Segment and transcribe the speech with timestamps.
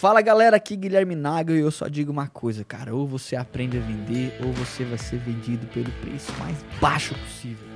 [0.00, 3.76] Fala galera, aqui Guilherme Naga e eu só digo uma coisa, cara, ou você aprende
[3.76, 7.68] a vender ou você vai ser vendido pelo preço mais baixo possível.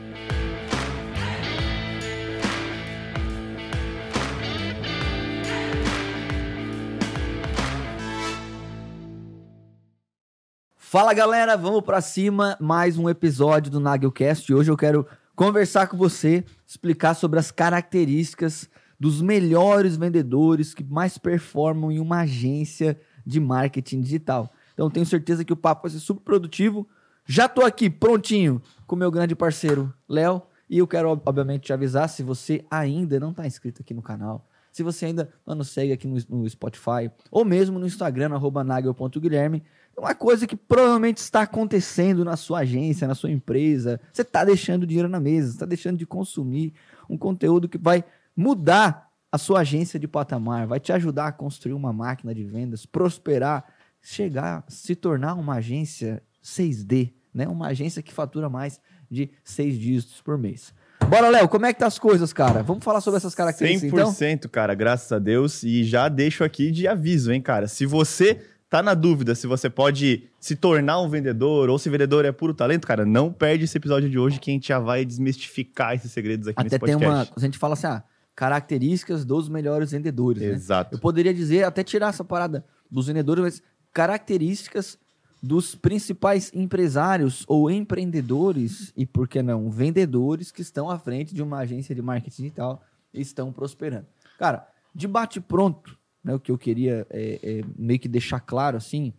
[10.79, 14.51] Fala galera, vamos pra cima, mais um episódio do Nagelcast.
[14.55, 15.07] Hoje eu quero
[15.37, 18.71] conversar com você, explicar sobre as características
[19.05, 24.51] dos melhores vendedores que mais performam em uma agência de marketing digital.
[24.73, 26.89] Então tenho certeza que o papo vai ser super produtivo.
[27.27, 30.41] Já tô aqui prontinho com meu grande parceiro Léo
[30.71, 34.49] e eu quero obviamente te avisar se você ainda não está inscrito aqui no canal,
[34.73, 38.31] se você ainda não nos segue aqui no, no Spotify ou mesmo no Instagram
[38.65, 39.63] @nagel.guilherme,
[39.99, 44.01] uma coisa que provavelmente está acontecendo na sua agência, na sua empresa.
[44.11, 46.73] Você está deixando dinheiro na mesa, está deixando de consumir
[47.07, 48.03] um conteúdo que vai
[48.37, 52.87] mudar a sua agência de patamar, vai te ajudar a construir uma máquina de vendas,
[52.87, 53.65] prosperar,
[54.01, 57.49] chegar, se tornar uma agência 6D, né?
[57.49, 60.73] Uma agência que fatura mais de seis dígitos por mês.
[61.09, 62.63] Bora, Léo, como é que tá as coisas, cara?
[62.63, 64.51] Vamos falar sobre essas características 100%, então?
[64.51, 65.63] cara, graças a Deus.
[65.63, 67.67] E já deixo aqui de aviso, hein, cara.
[67.67, 68.41] Se você
[68.75, 72.53] tá na dúvida se você pode se tornar um vendedor ou se vendedor é puro
[72.53, 76.11] talento, cara, não perde esse episódio de hoje que a gente já vai desmistificar esses
[76.11, 76.99] segredos aqui Até nesse podcast.
[76.99, 77.29] tem uma...
[77.37, 78.03] A gente fala assim, ah,
[78.35, 80.43] características dos melhores vendedores.
[80.43, 80.49] Né?
[80.49, 80.93] Exato.
[80.93, 80.97] Né?
[80.97, 84.99] Eu poderia dizer, até tirar essa parada dos vendedores, mas características
[85.43, 91.43] dos principais empresários ou empreendedores e, por que não, vendedores que estão à frente de
[91.43, 92.83] uma agência de marketing digital
[93.13, 94.07] e estão prosperando.
[94.39, 99.13] Cara, debate pronto, né, o que eu queria é, é, meio que deixar claro assim,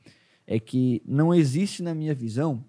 [0.48, 2.66] é que não existe, na minha visão,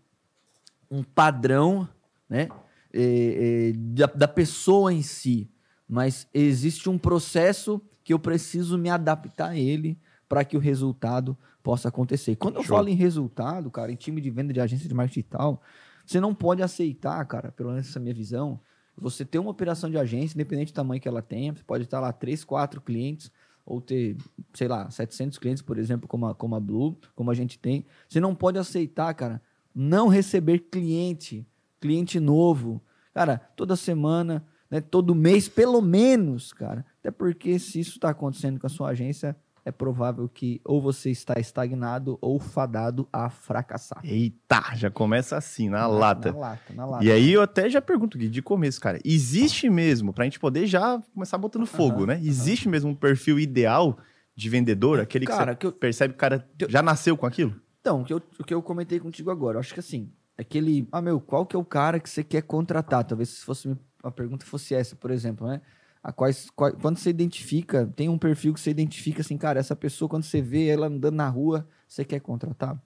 [0.91, 1.89] um padrão
[2.29, 2.49] né,
[2.93, 5.49] é, é da, da pessoa em si
[5.89, 9.99] mas existe um processo que eu preciso me adaptar a ele
[10.29, 12.37] para que o resultado possa acontecer.
[12.37, 12.77] Quando eu Show.
[12.77, 15.63] falo em resultado, cara, em time de venda de agência de marketing e tal,
[16.05, 18.61] você não pode aceitar, cara, pelo menos essa minha visão,
[18.97, 22.01] você ter uma operação de agência, independente do tamanho que ela tenha, você pode estar
[22.01, 23.31] lá três, quatro clientes,
[23.65, 24.17] ou ter,
[24.55, 27.85] sei lá, 700 clientes, por exemplo, como a, como a Blue, como a gente tem.
[28.09, 29.43] Você não pode aceitar, cara,
[29.75, 31.45] não receber cliente,
[31.81, 32.81] cliente novo.
[33.13, 36.85] Cara, toda semana né, todo mês, pelo menos, cara.
[37.01, 41.11] Até porque se isso está acontecendo com a sua agência, é provável que ou você
[41.11, 44.01] está estagnado ou fadado a fracassar.
[44.05, 46.33] Eita, já começa assim, na, na lata.
[46.33, 47.05] Na lata, na lata.
[47.05, 50.69] E aí eu até já pergunto, Gui, de começo, cara, existe mesmo, pra gente poder
[50.69, 52.21] já começar botando fogo, uhum, né?
[52.23, 52.73] Existe uhum.
[52.73, 53.99] mesmo um perfil ideal
[54.37, 57.61] de vendedor, aquele cara, que, que eu, percebe que o cara já nasceu com aquilo?
[57.81, 60.87] Então, o que, eu, o que eu comentei contigo agora, eu acho que assim, aquele,
[60.93, 63.03] ah meu, qual que é o cara que você quer contratar?
[63.03, 63.77] Talvez se fosse me
[64.07, 65.61] a pergunta fosse essa, por exemplo, né?
[66.03, 69.75] A quais, qual, quando você identifica, tem um perfil que você identifica assim, cara, essa
[69.75, 72.81] pessoa, quando você vê ela andando na rua, você quer contratar?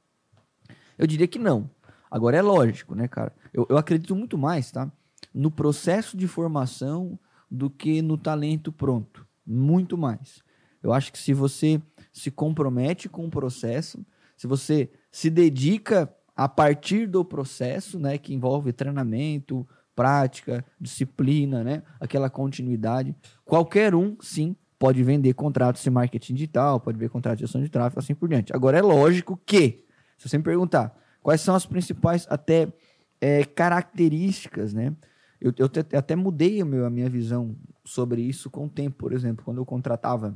[0.97, 1.71] Eu diria que não.
[2.11, 3.33] Agora é lógico, né, cara?
[3.53, 4.91] Eu, eu acredito muito mais, tá?
[5.35, 7.19] No processo de formação
[7.51, 9.27] do que no talento pronto.
[9.47, 10.43] Muito mais.
[10.83, 11.81] Eu acho que se você
[12.13, 14.05] se compromete com o processo,
[14.37, 19.69] se você se dedica a partir do processo, né, que envolve treinamento,
[20.00, 21.83] prática, disciplina, né?
[22.00, 23.15] Aquela continuidade.
[23.44, 27.69] Qualquer um, sim, pode vender contratos de marketing digital, pode vender contratos de gestão de
[27.69, 28.50] tráfego, assim por diante.
[28.56, 29.84] Agora, é lógico que,
[30.16, 32.72] se você me perguntar quais são as principais até
[33.21, 34.97] é, características, né?
[35.39, 38.97] Eu, eu te, até mudei a, meu, a minha visão sobre isso com o tempo.
[38.97, 40.34] Por exemplo, quando eu contratava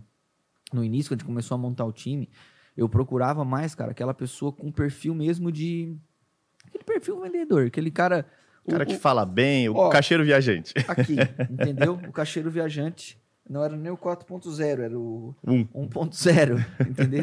[0.74, 2.28] no início, quando a gente começou a montar o time,
[2.76, 5.96] eu procurava mais, cara, aquela pessoa com perfil mesmo de.
[6.66, 8.26] Aquele perfil vendedor, aquele cara
[8.66, 10.72] o cara que fala bem, o ó, caixeiro viajante.
[10.88, 11.16] Aqui,
[11.50, 11.94] entendeu?
[12.08, 17.22] O caixeiro viajante não era nem o 4.0, era o 1.0, entendeu?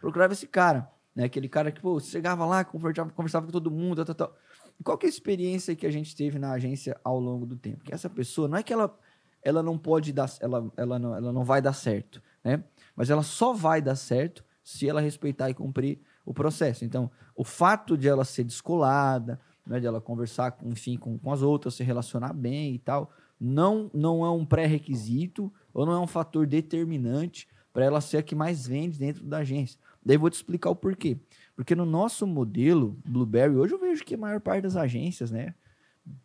[0.00, 1.24] Procurava esse cara, né?
[1.24, 4.36] Aquele cara que, pô, chegava lá, conversava, conversava com todo mundo, tal, tal.
[4.84, 7.84] Qual que é a experiência que a gente teve na agência ao longo do tempo?
[7.84, 8.94] Que essa pessoa, não é que ela,
[9.42, 12.62] ela não pode dar, ela, ela, não, ela não vai dar certo, né?
[12.94, 16.84] Mas ela só vai dar certo se ela respeitar e cumprir o processo.
[16.84, 21.42] Então, o fato de ela ser descolada, né, de ela conversar, enfim, com, com as
[21.42, 23.10] outras, se relacionar bem e tal,
[23.40, 28.22] não, não é um pré-requisito ou não é um fator determinante para ela ser a
[28.22, 29.78] que mais vende dentro da agência.
[30.04, 31.18] Daí vou te explicar o porquê.
[31.56, 35.54] Porque no nosso modelo Blueberry, hoje eu vejo que a maior parte das agências, né,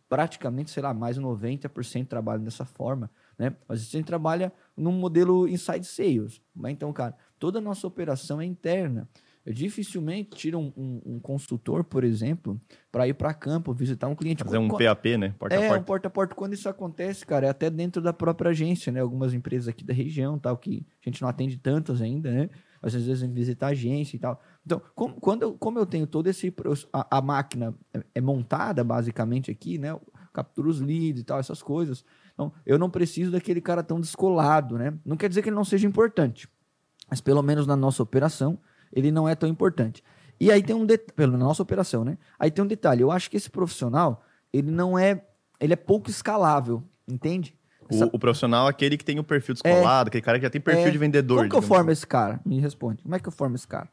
[0.08, 3.54] praticamente, sei lá, mais de 90% trabalham dessa forma, né?
[3.68, 6.40] Mas a gente trabalha num modelo inside sales.
[6.54, 6.72] Né?
[6.72, 9.08] Então, cara, toda a nossa operação é interna.
[9.48, 12.60] Eu dificilmente tiro um, um, um consultor, por exemplo,
[12.92, 14.44] para ir para campo, visitar um cliente.
[14.44, 15.34] Fazer um PAP, né?
[15.38, 15.80] Porta é, a porta.
[15.80, 16.34] um porta a porta.
[16.34, 19.00] Quando isso acontece, cara, é até dentro da própria agência, né?
[19.00, 22.50] Algumas empresas aqui da região, tal, que a gente não atende tantas ainda, né?
[22.82, 24.38] às vezes visitar a agência e tal.
[24.66, 26.54] Então, como, quando eu, como eu tenho todo esse.
[26.92, 29.98] A, a máquina é, é, montada basicamente aqui, né?
[30.30, 32.04] Captura os leads e tal, essas coisas.
[32.34, 34.92] Então, eu não preciso daquele cara tão descolado, né?
[35.06, 36.46] Não quer dizer que ele não seja importante,
[37.08, 38.60] mas pelo menos na nossa operação,
[38.92, 40.02] ele não é tão importante.
[40.40, 42.16] E aí tem um detalhe, na nossa operação, né?
[42.38, 45.24] Aí tem um detalhe, eu acho que esse profissional, ele não é,
[45.60, 47.56] ele é pouco escalável, entende?
[47.90, 50.50] O, o, profissional é aquele que tem o perfil descolado, é, aquele cara que já
[50.50, 51.38] tem perfil é, de vendedor.
[51.38, 51.92] Como que eu formo assim.
[51.92, 52.38] esse cara?
[52.44, 53.02] Me responde.
[53.02, 53.88] Como é que eu formo esse cara?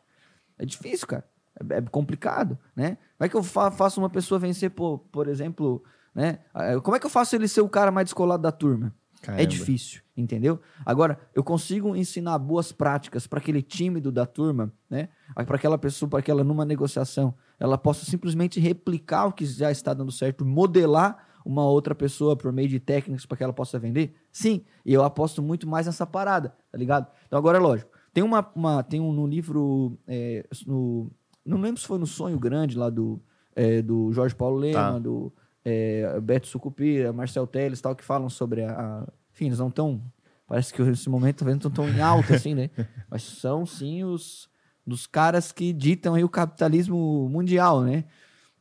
[0.60, 1.24] É difícil, cara.
[1.72, 2.98] É, é complicado, né?
[3.18, 5.82] Como é que eu fa faço uma pessoa vencer, por, por exemplo,
[6.14, 6.40] né?
[6.54, 8.94] Ah, como é que eu faço ele ser o cara mais descolado da turma?
[9.26, 9.44] É Caramba.
[9.44, 10.60] É difícil, entendeu?
[10.86, 15.10] Agora, eu consigo ensinar boas práticas para aquele tímido da turma, né?
[15.34, 19.72] Para aquela pessoa, para que ela numa negociação, ela possa simplesmente replicar o que já
[19.72, 23.78] está dando certo, modelar uma outra pessoa por meio de técnicas para que ela possa
[23.78, 24.16] vender?
[24.32, 27.08] Sim, e eu aposto muito mais nessa parada, tá ligado?
[27.28, 27.92] Então agora é lógico.
[28.14, 31.12] Tem uma, uma tem um no livro é, no,
[31.46, 33.22] não lembro se foi no Sonho Grande lá do
[33.56, 35.00] é, do Jorge Paulo Lema, tá.
[35.00, 35.32] do
[35.66, 40.02] é, Beto Sucupira, Marcel Teles, tal, que falam sobre a, a enfim, eles não estão
[40.48, 42.70] parece que nesse momento não estão tão em alta assim, né?
[43.10, 44.48] Mas são sim os
[44.86, 48.06] dos caras que ditam aí o capitalismo mundial, né?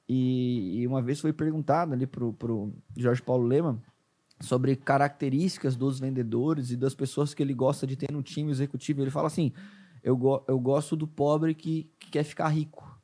[0.09, 3.83] E, e, uma vez foi perguntado ali pro, pro Jorge Paulo Lema
[4.41, 9.03] sobre características dos vendedores e das pessoas que ele gosta de ter no time executivo.
[9.03, 9.53] Ele fala assim:
[10.03, 12.99] eu, go eu gosto do pobre que, que quer ficar rico,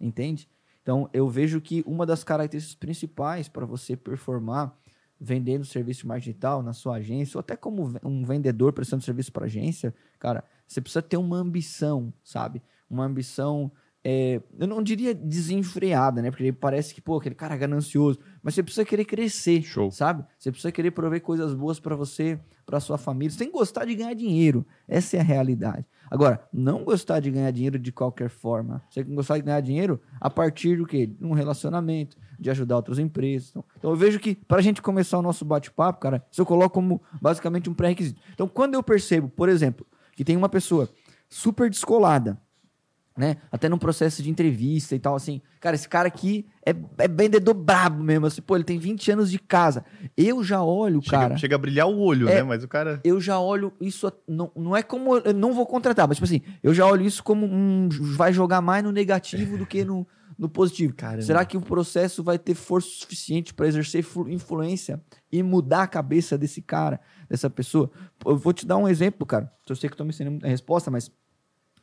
[0.00, 0.48] entende?
[0.86, 4.72] Então eu vejo que uma das características principais para você performar
[5.18, 9.32] vendendo serviço de marketing digital na sua agência, ou até como um vendedor prestando serviço
[9.32, 12.62] para agência, cara, você precisa ter uma ambição, sabe?
[12.88, 13.72] Uma ambição
[14.08, 16.30] é, eu não diria desenfreada, né?
[16.30, 18.20] Porque parece que, pô, aquele cara é ganancioso.
[18.40, 19.90] Mas você precisa querer crescer, Show.
[19.90, 20.24] sabe?
[20.38, 23.32] Você precisa querer prover coisas boas para você, para sua família.
[23.32, 24.64] Você tem que gostar de ganhar dinheiro.
[24.86, 25.84] Essa é a realidade.
[26.08, 28.80] Agora, não gostar de ganhar dinheiro de qualquer forma.
[28.88, 31.08] Você tem que gostar de ganhar dinheiro a partir do quê?
[31.08, 33.50] De um relacionamento, de ajudar outras empresas.
[33.50, 36.46] Então, então eu vejo que, para a gente começar o nosso bate-papo, cara, isso eu
[36.46, 38.20] coloco como basicamente um pré-requisito.
[38.32, 40.88] Então, quando eu percebo, por exemplo, que tem uma pessoa
[41.28, 42.40] super descolada,
[43.16, 43.38] né?
[43.50, 45.40] Até num processo de entrevista e tal, assim.
[45.60, 48.42] Cara, esse cara aqui é, é vendedor brabo mesmo, assim.
[48.42, 49.84] Pô, ele tem 20 anos de casa.
[50.16, 51.36] Eu já olho, chega, cara...
[51.38, 52.42] Chega a brilhar o olho, é, né?
[52.42, 53.00] Mas o cara...
[53.02, 54.12] Eu já olho isso...
[54.28, 55.16] Não, não é como...
[55.16, 57.88] Eu não vou contratar, mas, tipo assim, eu já olho isso como um...
[57.90, 60.06] Vai jogar mais no negativo do que no,
[60.38, 60.92] no positivo.
[60.94, 61.22] Caramba.
[61.22, 65.00] Será que o processo vai ter força suficiente para exercer influência
[65.32, 67.90] e mudar a cabeça desse cara, dessa pessoa?
[68.24, 69.50] Eu vou te dar um exemplo, cara.
[69.68, 71.10] Eu sei que eu tô me ensinando a resposta, mas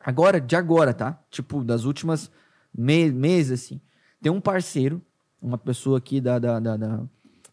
[0.03, 1.17] Agora, de agora, tá?
[1.31, 2.29] Tipo, das últimas
[2.75, 3.79] me meses, assim.
[4.21, 5.01] Tem um parceiro,
[5.41, 6.37] uma pessoa aqui da.
[6.39, 7.03] da, da, da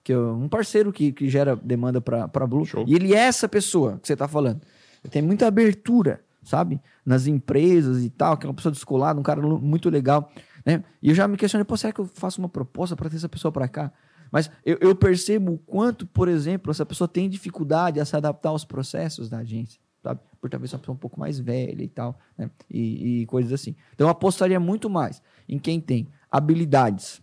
[0.03, 2.65] que, um parceiro que, que gera demanda pra, pra Blue.
[2.65, 2.85] Show.
[2.89, 4.63] E ele é essa pessoa que você tá falando.
[5.05, 6.81] Ele tem muita abertura, sabe?
[7.05, 10.33] Nas empresas e tal, que é uma pessoa descolada, um cara muito legal.
[10.65, 10.83] Né?
[11.03, 13.29] E eu já me questionei, pô, será que eu faço uma proposta para ter essa
[13.29, 13.93] pessoa para cá?
[14.33, 18.51] Mas eu, eu, percebo o quanto, por exemplo, essa pessoa tem dificuldade a se adaptar
[18.51, 20.21] aos processos da agência sabe?
[20.41, 22.51] Por talvez uma pessoa um pouco mais velha e tal, né?
[22.71, 23.75] E, e coisas assim.
[23.95, 27.23] Então eu apostaria muito mais em quem tem habilidades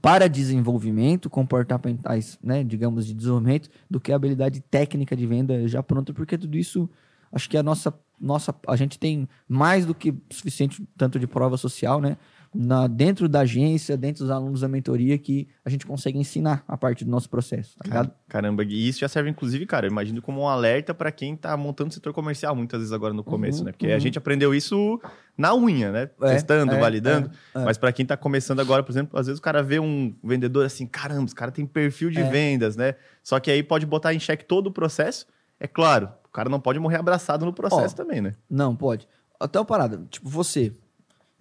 [0.00, 5.82] para desenvolvimento comportamentais, né, digamos, de desenvolvimento, do que a habilidade técnica de venda já
[5.82, 6.88] pronta, porque tudo isso,
[7.30, 11.56] acho que a nossa, nossa a gente tem mais do que suficiente tanto de prova
[11.58, 12.16] social, né,
[12.54, 16.76] na, dentro da agência, dentro dos alunos da mentoria, que a gente consegue ensinar a
[16.76, 18.12] parte do nosso processo, tá ligado?
[18.28, 21.56] Caramba, e isso já serve, inclusive, cara, eu imagino como um alerta para quem tá
[21.56, 23.72] montando o setor comercial, muitas vezes agora no começo, uhum, né?
[23.72, 23.96] Porque uhum.
[23.96, 25.00] a gente aprendeu isso
[25.36, 26.10] na unha, né?
[26.20, 27.30] É, Testando, é, validando.
[27.54, 27.64] É, é.
[27.64, 30.66] Mas para quem tá começando agora, por exemplo, às vezes o cara vê um vendedor
[30.66, 32.28] assim, caramba, os cara tem perfil de é.
[32.28, 32.96] vendas, né?
[33.22, 35.26] Só que aí pode botar em xeque todo o processo.
[35.58, 38.34] É claro, o cara não pode morrer abraçado no processo Ó, também, né?
[38.50, 39.08] Não, pode.
[39.40, 40.72] Até uma parada, tipo, você,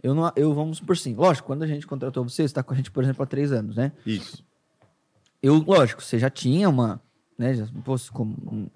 [0.04, 1.14] eu não, eu vamos por sim.
[1.14, 3.52] Lógico, quando a gente contratou você, você está com a gente, por exemplo, há três
[3.52, 3.92] anos, né?
[4.06, 4.44] Isso.
[5.42, 7.02] Eu, lógico, você já tinha uma,
[7.38, 7.54] né?
[7.56, 8.68] Já, pô, se, com,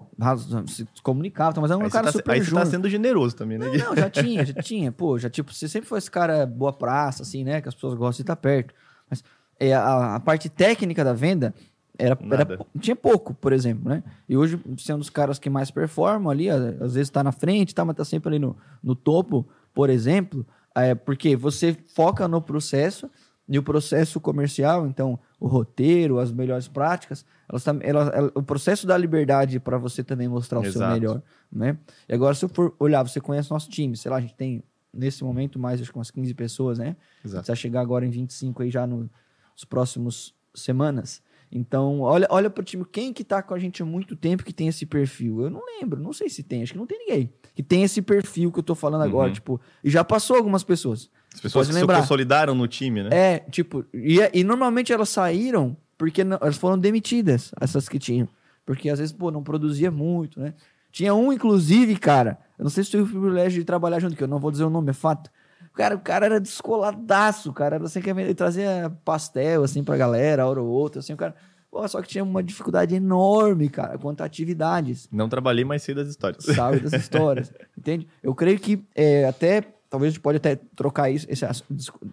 [0.66, 3.58] se comunicava, mas é um aí cara tá, super Aí você tá sendo generoso também,
[3.58, 3.66] né?
[3.66, 4.90] Não, não, já tinha, já tinha.
[4.90, 7.60] Pô, já tipo, você sempre foi esse cara boa praça, assim, né?
[7.60, 8.74] Que as pessoas gostam de estar perto.
[9.08, 9.22] Mas
[9.58, 11.54] é, a, a parte técnica da venda
[11.98, 14.02] era, era, tinha pouco, por exemplo, né?
[14.28, 17.32] E hoje você é um dos caras que mais performam ali, às vezes está na
[17.32, 20.46] frente, tá, mas tá sempre ali no, no topo, por exemplo.
[20.76, 23.10] É, porque você foca no processo
[23.48, 28.86] e o processo comercial, então o roteiro, as melhores práticas, elas, elas, elas o processo
[28.86, 30.78] da liberdade para você também mostrar o Exato.
[30.78, 31.78] seu melhor, né?
[32.08, 34.62] E agora se eu for olhar, você conhece nosso time, sei lá, a gente tem
[34.92, 36.96] nesse momento mais acho que umas 15 pessoas, né?
[37.24, 37.46] Exato.
[37.46, 39.08] Você vai chegar agora em 25 aí já no,
[39.52, 41.22] nos próximos semanas.
[41.50, 44.52] Então, olha, olha pro time, quem que tá com a gente há muito tempo que
[44.52, 45.42] tem esse perfil?
[45.42, 47.32] Eu não lembro, não sei se tem, acho que não tem ninguém.
[47.54, 49.34] Que tem esse perfil que eu tô falando agora, Uhum.
[49.34, 51.08] tipo, e já passou algumas pessoas.
[51.32, 52.00] As pessoas Pode que se lembrar.
[52.00, 53.10] consolidaram no time, né?
[53.12, 58.28] É, tipo, e, e normalmente elas saíram porque não- elas foram demitidas, essas que tinham.
[58.64, 60.52] Porque às vezes, pô, não produzia muito, né?
[60.90, 64.22] Tinha um, inclusive, cara, eu não sei se tive o privilégio de trabalhar junto, que
[64.24, 65.30] eu não vou dizer o nome, é fato.
[65.76, 67.76] Cara, o cara era descoladaço, cara.
[67.76, 71.34] Era assim que ele trazia pastel, assim, pra galera, hora ou outra, assim, o cara.
[71.70, 75.94] Pô, só que tinha uma dificuldade enorme, cara, quanto a atividades Não trabalhei, mas sei
[75.94, 76.42] das histórias.
[76.44, 78.08] sabe das histórias, entende?
[78.22, 81.44] Eu creio que é, até talvez a gente pode até trocar isso, esse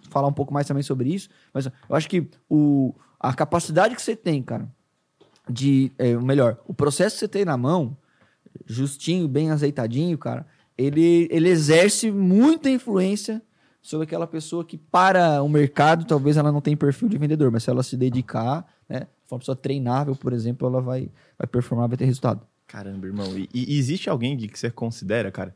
[0.10, 4.01] falar um pouco mais também sobre isso, mas eu acho que o, a capacidade que
[4.01, 4.67] você tem, cara,
[5.50, 7.96] de, é, melhor, o processo que você tem na mão,
[8.65, 10.46] justinho, bem azeitadinho, cara,
[10.77, 13.41] ele, ele exerce muita influência
[13.84, 17.63] sobre aquela pessoa que para o mercado, talvez ela não tenha perfil de vendedor, mas
[17.63, 21.90] se ela se dedicar, né, for uma pessoa treinável, por exemplo, ela vai, vai performar,
[21.90, 22.48] vai ter resultado.
[22.66, 23.38] Caramba, irmão.
[23.38, 25.54] E, e existe alguém Gui, que você considera, cara,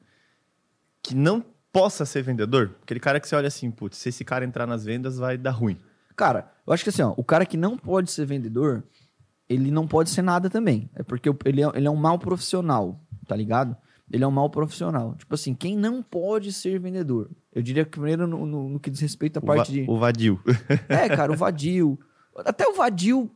[1.02, 2.76] que não possa ser vendedor?
[2.84, 5.52] Aquele cara que você olha assim, putz, se esse cara entrar nas vendas, vai dar
[5.52, 5.80] ruim.
[6.14, 8.84] Cara, eu acho que assim, ó, o cara que não pode ser vendedor,
[9.48, 10.90] ele não pode ser nada também.
[10.94, 13.78] É porque ele é, ele é um mau profissional, tá ligado?
[14.12, 15.16] Ele é um mau profissional.
[15.16, 17.30] Tipo assim, quem não pode ser vendedor?
[17.54, 19.86] Eu diria que primeiro no, no- no que diz respeito à O, parte de.
[19.90, 20.40] o vadio.
[20.88, 22.00] É, cara, o vadio.
[22.38, 23.30] Até o vadio,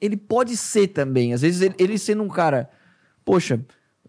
[0.00, 1.32] ele pode ser também.
[1.34, 2.70] Às vezes ele, ele sendo um cara,
[3.24, 3.60] poxa,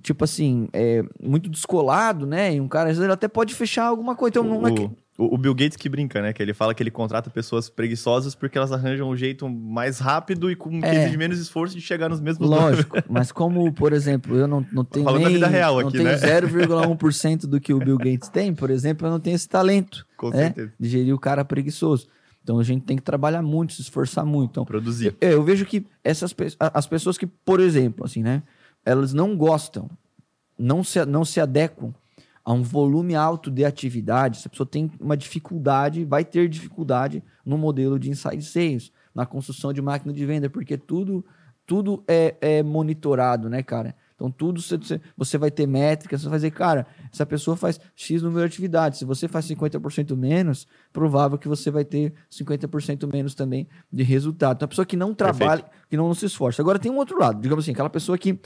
[0.01, 2.53] tipo assim, é, muito descolado, né?
[2.55, 4.39] E um cara, às vezes ele até pode fechar alguma coisa.
[4.39, 4.89] Então não é que.
[5.17, 6.33] O, o Bill Gates que brinca, né?
[6.33, 10.51] Que ele fala que ele contrata pessoas preguiçosas porque elas arranjam um jeito mais rápido
[10.51, 11.03] e com É.
[11.03, 14.83] exige menos esforço de chegar nos mesmos Lógico, mas como, por exemplo, eu não, não
[14.83, 16.17] tenho Falando da nem, vida real não aqui, tenho né?
[16.17, 20.29] 0,1% do que o Bill Gates tem, por exemplo, eu não tenho esse talento Com
[20.31, 20.73] né, certeza.
[20.79, 22.07] de gerir o cara preguiçoso.
[22.43, 24.51] Então a gente tem que trabalhar muito, se esforçar muito.
[24.51, 25.15] Então, Produzir.
[25.19, 28.43] eu, eu vejo que essas pe- as pessoas que, por exemplo, assim, né,
[28.85, 29.89] elas não gostam,
[30.59, 31.93] não se, não se adequam
[32.45, 37.23] a um volume alto de atividade, se a pessoa tem uma dificuldade, vai ter dificuldade
[37.43, 41.25] no modelo de inside sales, na construção de máquina de venda, porque tudo
[41.65, 43.95] tudo é, é monitorado, né, cara?
[44.13, 44.77] Então, tudo você,
[45.17, 48.99] você- vai ter métricas, você vai dizer, cara, essa pessoa faz X número de atividades.
[48.99, 54.57] Se você faz 50% menos, provável que você vai ter 50% menos também de resultado.
[54.57, 56.61] Então, a pessoa que não trabalha, que não, se esforça.
[56.61, 58.39] Agora, tem um outro lado, digamos assim, aquela pessoa que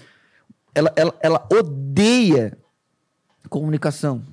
[0.74, 2.58] ela, ela, ela odeia
[3.48, 4.24] comunicação.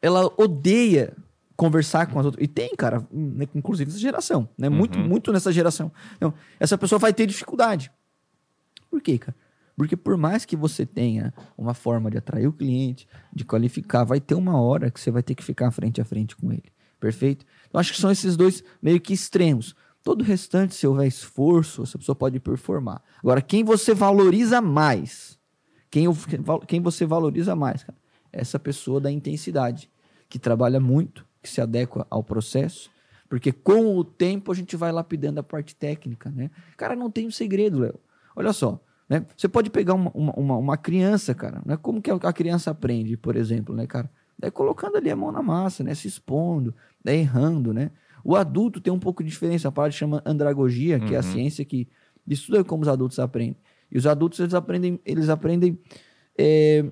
[0.00, 1.14] Ela odeia
[1.56, 2.44] conversar com as outras.
[2.44, 3.06] E tem, cara,
[3.54, 4.68] inclusive nessa geração, né?
[4.68, 5.90] Muito, muito nessa geração.
[6.16, 7.90] Então, essa pessoa vai ter dificuldade.
[8.90, 9.34] Por quê, cara?
[9.76, 14.20] Porque por mais que você tenha uma forma de atrair o cliente, de qualificar, vai
[14.20, 16.64] ter uma hora que você vai ter que ficar frente a frente com ele.
[16.98, 17.44] Perfeito?
[17.68, 19.74] Então, acho que são esses dois meio que extremos.
[20.02, 23.02] Todo o restante, se houver esforço, essa pessoa pode performar.
[23.18, 25.38] Agora, quem você valoriza mais,
[25.90, 26.06] quem,
[26.66, 27.98] quem você valoriza mais, cara,
[28.36, 29.90] essa pessoa da intensidade,
[30.28, 32.90] que trabalha muito, que se adequa ao processo,
[33.28, 36.50] porque com o tempo a gente vai lapidando a parte técnica, né?
[36.76, 37.98] Cara, não tem um segredo, Léo.
[38.34, 39.24] Olha só, né?
[39.36, 41.76] Você pode pegar uma, uma, uma- criança, cara, né?
[41.76, 44.10] Como que a criança aprende, por exemplo, né, cara?
[44.42, 45.94] É colocando ali a mão na massa, né?
[45.94, 46.74] Se expondo,
[47.04, 47.90] é errando, né?
[48.22, 51.64] O adulto tem um pouco de diferença, a parte chama andragogia, que é a ciência
[51.64, 51.88] que
[52.26, 53.56] estuda como os adultos aprendem.
[53.90, 55.78] E os adultos, eles aprendem, eles aprendem
[56.36, 56.84] é,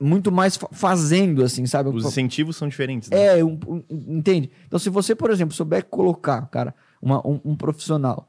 [0.00, 1.88] muito mais fa- fazendo, assim, sabe?
[1.88, 3.38] Os incentivos são diferentes, né?
[3.38, 3.82] É, um- um-
[4.18, 4.50] entende?
[4.66, 8.28] Então, se você, por exemplo, souber colocar, cara, uma- um, um profissional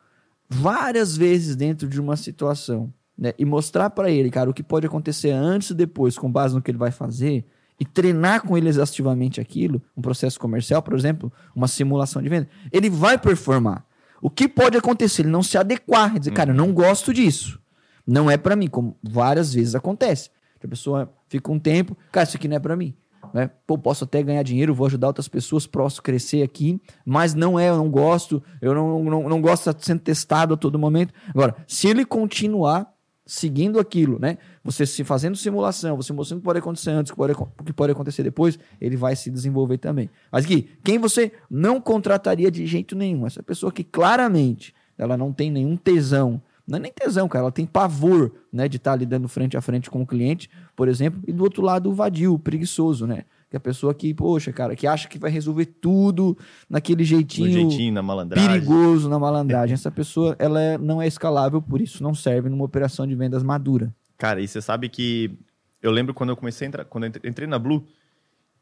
[0.50, 4.86] várias vezes dentro de uma situação, né, e mostrar pra ele, cara, o que pode
[4.86, 7.46] acontecer antes e depois, com base no que ele vai fazer,
[7.80, 12.48] e treinar com ele exaustivamente aquilo, um processo comercial, por exemplo, uma simulação de venda,
[12.72, 13.86] ele vai performar.
[14.22, 15.22] O que pode acontecer?
[15.24, 17.60] Ele não se adequar, dizer, cara, eu não gosto disso.
[18.06, 20.32] Não é pra mim, como várias vezes acontece.
[20.64, 22.96] A pessoa fica um tempo, cara, isso aqui não é pra mim.
[23.34, 23.50] Né?
[23.66, 27.70] Pô, posso até ganhar dinheiro, vou ajudar outras pessoas, posso crescer aqui, mas não é,
[27.70, 31.14] eu não gosto, eu não, não, não gosto de sendo testado a todo momento.
[31.30, 32.94] Agora, se ele continuar
[33.28, 34.38] seguindo aquilo, né?
[34.64, 37.64] Você se fazendo simulação, você mostrando o que pode acontecer antes, o que pode, o
[37.64, 40.10] que pode acontecer depois, ele vai se desenvolver também.
[40.32, 43.28] Mas Gui, quem você não contrataria de jeito nenhum?
[43.28, 47.52] Essa pessoa que claramente ela não tem nenhum tesão, não é nem tesão, cara, ela
[47.52, 51.22] tem pavor, né, de estar ali dando frente a frente com o cliente, por exemplo,
[51.28, 53.24] e do outro lado o vadio, o preguiçoso, né?
[53.50, 56.38] Que é a pessoa que, poxa, cara, que acha que vai resolver tudo
[56.70, 58.50] naquele jeitinho, jeitinho, na malandragem.
[58.50, 59.74] perigoso na malandragem.
[59.74, 63.44] Essa pessoa, ela é- não é escalável, por isso não serve numa operação de vendas
[63.44, 63.96] madura.
[64.18, 65.32] Cara, e você sabe que
[65.82, 67.86] eu lembro quando eu comecei a entrar, quando eu entre- entrei na Blue,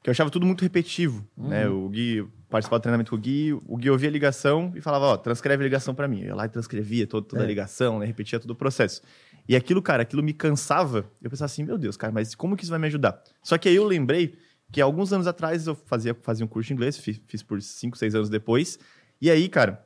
[0.05, 1.67] que eu achava tudo muito repetitivo, né?
[1.67, 5.05] O Gui participava do treinamento com o Gui, o Gui ouvia a ligação e falava,
[5.05, 6.19] ó, transcreve a ligação para mim.
[6.19, 7.45] Eu ia lá e transcrevia toda, toda É.
[7.45, 8.05] a ligação, né?
[8.05, 9.01] Repetia todo o processo.
[9.49, 11.09] E aquilo, cara, aquilo me cansava.
[11.23, 13.19] Eu pensava assim, meu Deus, cara, mas como que isso vai me ajudar?
[13.41, 14.35] Só que aí eu lembrei
[14.71, 17.97] que alguns anos atrás eu fazia, fazia um curso de inglês, fiz, fiz por 5,
[17.97, 18.77] 6 anos depois.
[19.19, 19.83] E aí, cara,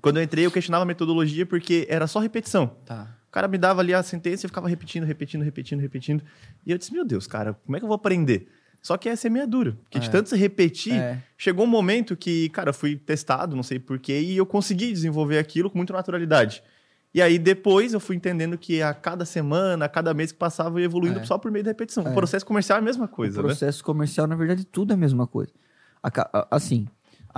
[0.00, 2.68] quando eu entrei, eu questionava a metodologia porque era só repetição.
[2.86, 3.16] Tá.
[3.26, 6.22] O cara me dava ali a sentença e eu ficava repetindo, repetindo, repetindo, repetindo.
[6.64, 8.48] E eu disse, meu Deus, cara, como é que eu vou aprender?
[8.82, 9.76] Só que essa é meia dura.
[9.84, 10.10] Porque de É.
[10.10, 11.22] tanto se repetir, É.
[11.36, 15.38] chegou um momento que, cara, eu fui testado, não sei porquê, e eu consegui desenvolver
[15.38, 16.62] aquilo com muita naturalidade.
[17.12, 20.76] E aí, depois, eu fui entendendo que a cada semana, a cada mês que passava,
[20.76, 21.24] eu ia evoluindo É.
[21.24, 22.06] só por meio da repetição.
[22.06, 22.10] É.
[22.10, 23.48] O processo comercial é a mesma coisa, o né?
[23.48, 25.52] processo comercial, na verdade, tudo é a mesma coisa.
[26.50, 26.86] Assim,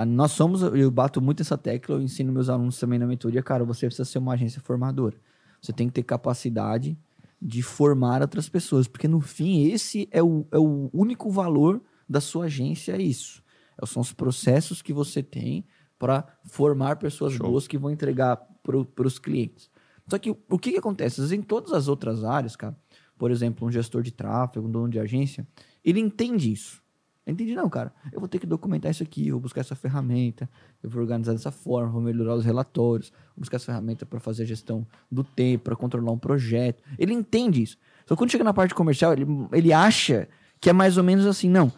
[0.07, 3.65] nós somos, eu bato muito essa tecla, eu ensino meus alunos também na mentoria, cara,
[3.65, 5.17] você precisa ser uma agência formadora.
[5.61, 6.97] Você tem que ter capacidade
[7.45, 12.21] de formar outras pessoas, porque no fim, esse é o, é o único valor da
[12.21, 13.43] sua agência, é isso.
[13.81, 15.65] É- São os processos que você tem
[15.99, 17.47] para formar pessoas Show.
[17.49, 19.71] boas que vão entregar para os clientes.
[20.09, 21.21] Só que o- que, que acontece?
[21.21, 22.77] Às vezes, em todas as outras áreas, cara,
[23.19, 25.47] por exemplo, um gestor de tráfego, um dono de agência,
[25.85, 26.82] ele entende isso.
[27.25, 30.51] Ele entende, não, cara, eu vou ter que documentar isso aqui, vou buscar essa ferramenta,
[30.83, 34.43] eu vou organizar dessa forma, vou melhorar os relatórios, vou buscar essa ferramenta para fazer
[34.43, 36.83] a gestão do tempo, para controlar um projeto.
[36.99, 37.79] Ele entende isso.
[38.07, 40.29] Só que quando chega na parte comercial, ele, ele acha
[40.61, 41.73] que é mais ou menos assim, não.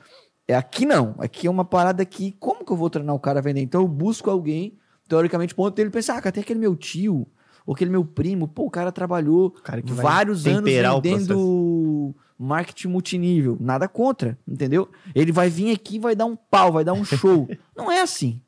[0.49, 1.15] É aqui não.
[1.19, 3.61] Aqui é uma parada que, como que eu vou treinar o cara a vender?
[3.61, 7.27] Então eu busco alguém, teoricamente, ponto dele pensar, ah, cara, tem aquele meu tio,
[7.67, 12.89] ou aquele meu primo, pô, o cara trabalhou Cara que vai vários anos vendendo marketing
[12.89, 13.57] multinível.
[13.61, 14.89] Nada contra, entendeu?
[15.15, 17.49] Ele vai vir aqui e vai dar um pau, vai dar um show.
[17.77, 18.41] Não é assim.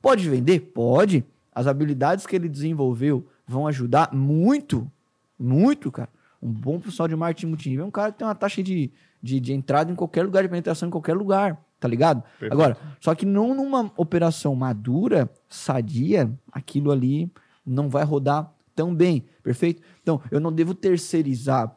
[0.00, 0.60] Pode vender?
[0.60, 1.24] Pode.
[1.54, 4.90] As habilidades que ele desenvolveu vão ajudar muito,
[5.38, 6.08] muito, cara.
[6.40, 8.90] Um bom profissional de marketing multinível é um cara que tem uma taxa de,
[9.22, 12.22] de, de entrada em qualquer lugar, de penetração em qualquer lugar, tá ligado?
[12.22, 12.52] Perfeito.
[12.52, 17.30] Agora, só que não numa operação madura, sadia, aquilo ali
[17.66, 19.82] não vai rodar tão bem, perfeito?
[20.02, 21.76] Então, eu não devo terceirizar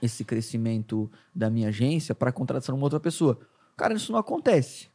[0.00, 3.38] esse crescimento da minha agência para contratação uma outra pessoa.
[3.76, 4.88] Cara, isso não acontece.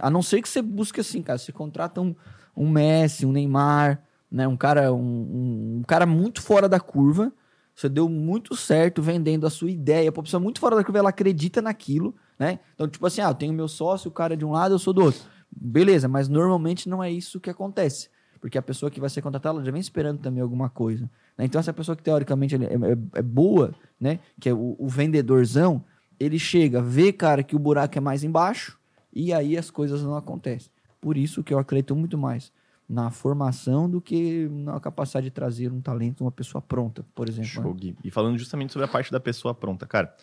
[0.00, 2.14] A não ser que você busque assim, cara, você contrata um,
[2.56, 7.32] um Messi, um Neymar, né, um cara, um, um- cara muito fora da curva,
[7.74, 11.08] você deu muito certo vendendo a sua ideia, a pessoa muito fora da curva, ela
[11.08, 12.60] acredita naquilo, né?
[12.74, 14.92] Então, tipo assim, ah, eu tenho meu sócio, o cara de um lado, eu sou
[14.92, 15.20] do outro.
[15.50, 18.08] Beleza, mas normalmente não é isso que acontece.
[18.40, 21.08] Porque a pessoa que vai ser contratada, ela já vem esperando também alguma coisa.
[21.36, 21.44] né?
[21.44, 24.18] Então, essa pessoa que teoricamente é, é- é boa, né?
[24.40, 25.84] Que é o, o vendedorzão,
[26.18, 28.78] ele chega, vê, cara, que o buraco é mais embaixo,
[29.12, 30.70] e aí as coisas não acontecem.
[31.00, 32.52] Por isso que eu acredito muito mais
[32.88, 37.50] na formação do que na capacidade de trazer um talento, uma pessoa pronta, por exemplo.
[37.50, 37.80] Show, né?
[37.80, 37.96] Gui.
[38.04, 40.14] E falando justamente sobre a parte da pessoa pronta, cara.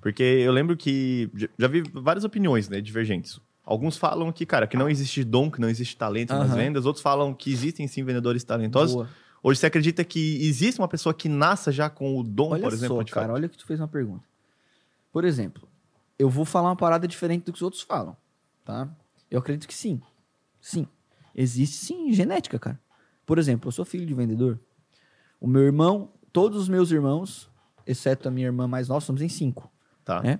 [0.00, 3.40] Porque eu lembro que já vi várias opiniões, né, divergentes.
[3.66, 6.56] Alguns falam que, cara, que não existe dom, que não existe talento nas Aham.
[6.56, 6.86] vendas.
[6.86, 8.94] Outros falam que existem sim vendedores talentosos.
[8.94, 9.08] Boa.
[9.42, 12.72] Hoje você acredita que existe uma pessoa que nasça já com o dom, Olha por
[12.72, 14.24] exemplo, só, cara, olha que tu fez uma pergunta.
[15.12, 15.68] Por exemplo,
[16.16, 18.16] eu vou falar uma parada diferente do que os outros falam,
[18.64, 18.88] tá?
[19.28, 20.00] Eu acredito que sim.
[20.60, 20.86] Sim.
[21.34, 22.80] Existe sim genética, cara.
[23.24, 24.60] Por exemplo, eu sou filho de vendedor.
[25.40, 27.50] O meu irmão, todos os meus irmãos,
[27.84, 29.70] exceto a minha irmã mais nova, somos em cinco.
[30.04, 30.22] Tá.
[30.22, 30.38] né?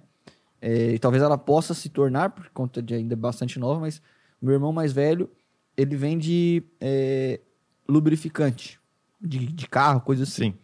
[0.68, 4.02] É, e talvez ela possa se tornar, por conta de ainda bastante nova, mas
[4.42, 5.30] meu irmão mais velho,
[5.76, 7.38] ele vende é,
[7.88, 8.80] lubrificante
[9.20, 10.50] de, de carro, coisa assim.
[10.50, 10.54] Sim.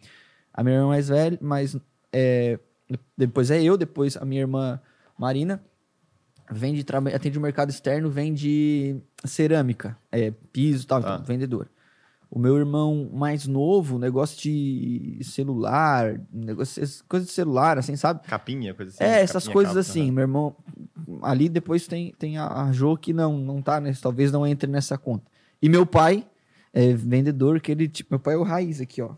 [0.53, 1.77] A minha irmã mais velha, mas
[2.11, 2.59] é,
[3.17, 4.77] depois é eu, depois a minha irmã
[5.17, 5.63] Marina
[6.51, 6.85] vende,
[7.15, 11.13] atende o mercado externo, vende cerâmica, é, piso e tal, Tá.
[11.13, 11.69] então, vendedor.
[12.35, 18.21] O meu irmão mais novo, negócio de celular, negócio, coisa de celular, assim, sabe?
[18.27, 19.03] Capinha, coisa assim.
[19.03, 20.05] É, essas capinha, coisas capa, assim.
[20.05, 20.11] aham.
[20.13, 20.55] Meu irmão,
[21.21, 24.67] ali depois tem, tem a, a Jo que não, não tá, nesse, talvez não entre
[24.67, 25.25] nessa conta.
[25.61, 26.25] E meu pai
[26.73, 29.11] é vendedor, que ele, tipo, meu pai é o raiz aqui, ó,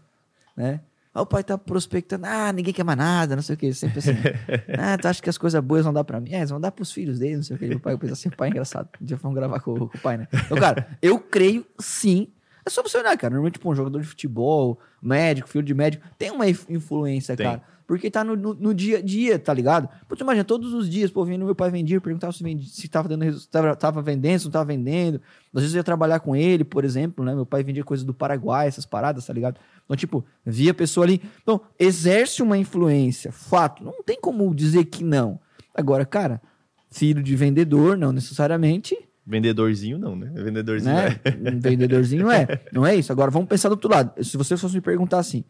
[0.53, 0.81] né?
[1.13, 3.99] Aí o pai tá prospectando, ah, ninguém quer mais nada, não sei o que, sempre
[3.99, 4.11] assim.
[4.77, 6.33] ah, tu acha que as coisas boas vão dar pra mim?
[6.33, 7.65] É, eles vão dar pros filhos dele, não sei o que.
[7.65, 8.89] Meu pai pensa assim, pai é engraçado.
[9.01, 10.27] Um dia vamos gravar com, com o pai, né?
[10.33, 12.27] Então, cara, eu creio sim.
[12.65, 13.31] É só você olhar, cara.
[13.31, 17.45] Normalmente, tipo, um jogador de futebol, médico, filho de médico, tem uma inf- influência, Tem.
[17.45, 17.61] cara.
[17.87, 19.87] Porque tá no, no, no dia a dia, tá ligado?
[20.09, 22.87] Pô, tu imagina, todos os dias, pô, vindo meu pai vendia, perguntava se, vendia, se
[22.87, 25.21] tava, dando, tava, tava vendendo, se não tava vendendo.
[25.53, 27.35] Às vezes eu ia trabalhar com ele, por exemplo, né?
[27.35, 29.59] Meu pai vendia coisa do Paraguai, essas paradas, tá ligado?
[29.83, 31.21] Então, tipo, via a pessoa ali.
[31.43, 33.83] Então, exerce uma influência, fato.
[33.83, 35.39] Não tem como dizer que não.
[35.71, 36.41] Agora, cara,
[36.89, 40.31] filho de vendedor, não necessariamente, Vendedorzinho não, né?
[40.35, 41.19] Vendedorzinho né?
[41.23, 41.31] é.
[41.31, 42.61] Vendedorzinho é.
[42.71, 43.11] Não é isso.
[43.11, 44.23] Agora, vamos pensar do outro lado.
[44.23, 45.43] Se você fosse me perguntar assim,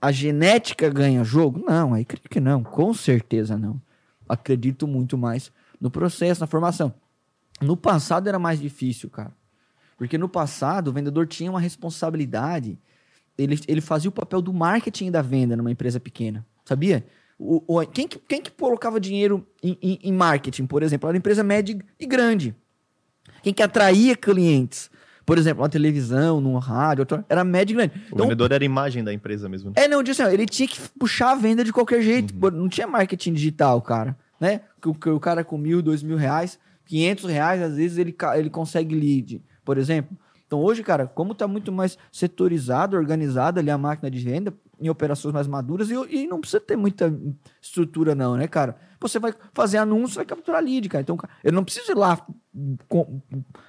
[0.00, 1.64] a genética ganha jogo?
[1.66, 2.62] Não, aí creio que não.
[2.62, 3.80] Com certeza não.
[4.28, 6.94] Acredito muito mais no processo, na formação.
[7.60, 9.32] No passado era mais difícil, cara.
[9.98, 12.78] Porque no passado o vendedor tinha uma responsabilidade,
[13.36, 17.04] ele, ele fazia o papel do marketing da venda numa empresa pequena, sabia?
[17.38, 21.06] O, o- quem, que, quem que colocava dinheiro em, em- em marketing, por exemplo?
[21.08, 22.54] Era uma empresa média e grande.
[23.46, 24.90] Quem que atraía clientes?
[25.24, 27.92] Por exemplo, na televisão, no rádio, outra- era média e grande.
[27.96, 29.70] O Então, vendedor era a imagem da empresa mesmo.
[29.70, 29.74] né?
[29.84, 32.34] é, não, disse assim, ele tinha que puxar a venda de qualquer jeito.
[32.44, 32.50] Uhum.
[32.50, 34.16] Não tinha marketing digital, cara.
[34.40, 34.62] Né?
[34.82, 38.16] Que o, que o cara com mil, dois mil reais, quinhentos reais, às vezes ele,
[38.34, 40.16] ele consegue lead, por exemplo.
[40.44, 44.88] Então hoje, cara, como tá muito mais setorizado, organizado ali a máquina de venda, em
[44.88, 47.12] operações mais maduras, e, e não precisa ter muita
[47.60, 48.76] estrutura não, né, cara?
[49.00, 51.02] Você vai fazer anúncio, vai capturar lead, cara.
[51.02, 52.26] Então, ele não precisa ir lá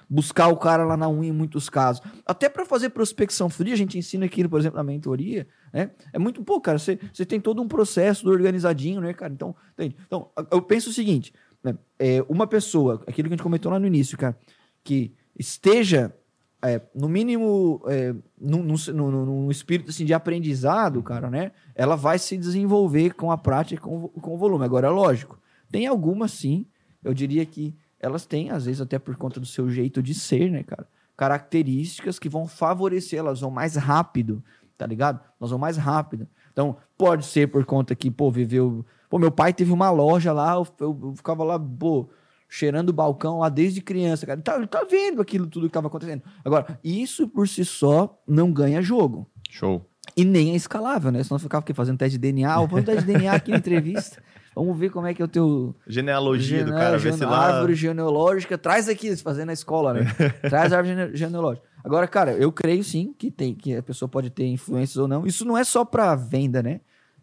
[0.08, 2.02] buscar o cara lá na unha em muitos casos.
[2.24, 5.90] Até para fazer prospecção fria, a gente ensina aqui, por exemplo, na mentoria, né?
[6.12, 6.78] É muito pouco, cara.
[6.78, 9.32] Você, você tem todo um processo organizadinho, né, cara?
[9.32, 9.96] Então, entende?
[10.06, 11.76] então eu penso o seguinte: né?
[11.98, 14.38] é, uma pessoa, aquilo que a gente comentou lá no início, cara,
[14.82, 16.14] que esteja,
[16.62, 21.52] é, no mínimo, é, num, num, num- espírito assim, de aprendizado, cara, né?
[21.74, 24.64] Ela vai se desenvolver com a prática e com, com o volume.
[24.64, 25.38] Agora, lógico,
[25.70, 26.66] tem algumas sim,
[27.04, 30.50] eu diria que elas têm, às vezes, até por conta do seu jeito de ser,
[30.50, 30.86] né, cara?
[31.16, 34.42] Características que vão favorecer, elas vão mais rápido,
[34.76, 35.20] tá ligado?
[35.38, 36.26] Nós vamos mais rápido.
[36.52, 38.84] Então, pode ser por conta que, pô, viveu.
[39.08, 42.08] Pô, meu pai teve uma loja lá, eu, eu- eu ficava lá, pô,
[42.48, 44.36] cheirando o balcão lá desde criança, cara.
[44.38, 46.22] Ele tá, ele tá vendo aquilo tudo que tava acontecendo.
[46.44, 49.28] Agora, isso por si só não ganha jogo.
[49.50, 49.84] Show.
[50.16, 51.22] E nem é escalável, né?
[51.22, 52.56] Senão ficava aqui, fazendo teste de DNA.
[52.56, 54.22] Vou fazer um teste de DNA aqui na entrevista.
[54.56, 55.76] Vamos ver como é que é o teu.
[55.86, 57.54] Genealogia do gene- cara, vê gene- se lá.
[57.54, 58.58] Árvore genealógica.
[58.58, 60.00] Traz aqui, fazer na escola, né?
[60.48, 61.66] Traz a árvore gene- genealógica.
[61.84, 65.24] Agora, cara, eu creio sim que, tem, que a pessoa pode ter influências ou não.
[65.26, 66.80] Isso não é só pra venda, né?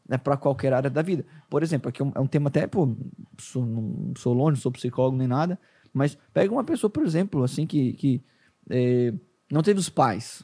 [0.10, 1.26] É para qualquer área da vida.
[1.50, 2.96] Por exemplo, aqui é um, é tema até, pô,
[3.39, 5.60] sou, não sou longe, sou psicólogo nem nada,
[5.91, 8.24] mas pega uma pessoa, por exemplo, assim, que, que
[8.70, 9.13] é,
[9.52, 10.44] não teve os pais.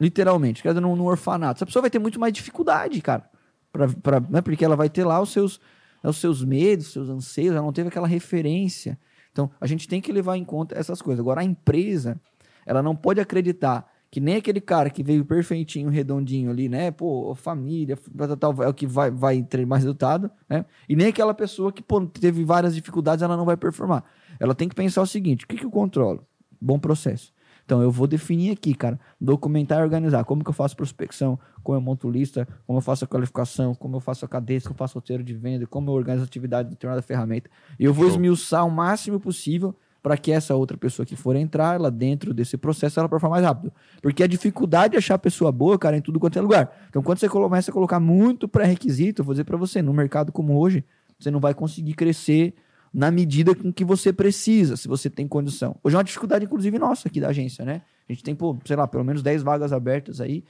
[0.00, 1.58] Literalmente, quer dizer, num, orfanato.
[1.58, 3.28] Essa pessoa vai ter muito mais dificuldade, cara.
[3.72, 4.40] Pra, pra, né?
[4.40, 5.60] Porque ela vai ter lá os seus,
[6.02, 8.98] os seus medos, os seus anseios, ela não teve aquela referência.
[9.32, 11.20] Então, a gente tem que levar em conta essas coisas.
[11.20, 12.20] Agora, a empresa,
[12.64, 16.90] ela não pode acreditar que nem aquele cara que veio perfeitinho, redondinho ali, né?
[16.90, 20.64] Pô, família, tal, tal, é o que vai, vai ter mais resultado, né?
[20.88, 24.04] E nem aquela pessoa que pô, teve várias dificuldades, ela não vai performar.
[24.40, 26.26] Ela tem que pensar o seguinte: o que, que eu controlo?
[26.60, 27.32] Bom processo.
[27.68, 30.24] Então, eu vou definir aqui, cara, documentar e organizar.
[30.24, 33.96] Como que eu faço prospecção, como eu monto lista, como eu faço a qualificação, como
[33.96, 36.70] eu faço a cadência, como eu faço roteiro de venda, como eu organizo a atividade
[36.70, 37.50] de determinada ferramenta.
[37.78, 39.76] E eu vou esmiuçar o máximo possível
[40.08, 43.44] para que essa outra pessoa que for entrar lá dentro desse processo, ela performe mais
[43.44, 43.70] rápido.
[44.00, 46.74] Porque a dificuldade de achar pessoa boa, cara, em tudo quanto é lugar.
[46.88, 50.58] Então, quando você começa a colocar muito pré-requisito, vou dizer para você, no mercado como
[50.58, 50.82] hoje,
[51.18, 52.54] você não vai conseguir crescer
[52.90, 55.76] na medida com que você precisa, se você tem condição.
[55.84, 57.82] Hoje é uma dificuldade, inclusive, nossa aqui da agência, né?
[58.08, 60.42] A gente tem, sei lá, pelo menos 10 vagas abertas aí,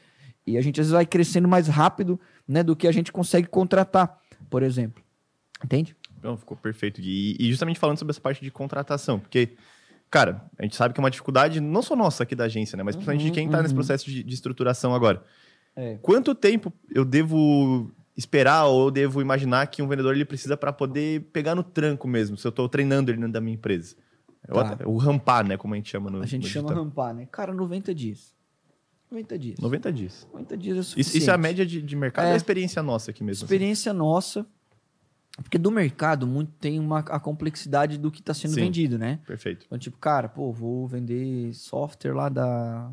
[0.47, 3.49] e a gente às vezes vai crescendo mais rápido, né, do que a gente consegue
[3.49, 5.03] contratar, por exemplo.
[5.65, 5.97] Entende?
[6.23, 7.01] Não, ficou perfeito.
[7.01, 9.51] E, e justamente falando sobre essa parte de contratação, porque,
[10.11, 12.83] cara, a gente sabe que é uma dificuldade não só nossa aqui da agência, né?
[12.83, 13.79] Mas principalmente de quem está nesse uhum.
[13.79, 15.23] processo de, de estruturação agora.
[15.77, 15.97] É.
[16.03, 20.73] Quanto tempo eu devo esperar ou eu devo imaginar que um vendedor ele precisa para
[20.73, 23.95] poder pegar no tranco mesmo, se eu estou treinando ele dentro da minha empresa?
[24.47, 24.79] É o Tá.
[24.89, 25.57] O rampar, né?
[25.57, 26.85] Como a gente chama no A gente no chama digital.
[26.85, 27.29] rampar, né?
[27.31, 28.35] Cara, 90 dias.
[29.11, 29.59] 90 dias.
[29.59, 30.29] 90 dias.
[30.33, 31.19] 90 dias é Isso, suficiente.
[31.19, 32.33] isso é a média de, de mercado, é É.
[32.35, 33.45] a experiência nossa aqui mesmo.
[33.45, 33.55] assim.
[33.55, 34.47] Experiência nossa.
[35.43, 38.63] Porque do mercado muito tem uma, a complexidade do que está sendo Sim.
[38.63, 39.21] vendido, né?
[39.27, 39.67] Perfeito.
[39.67, 42.91] Então, tipo, cara, pô, vou vender software lá da,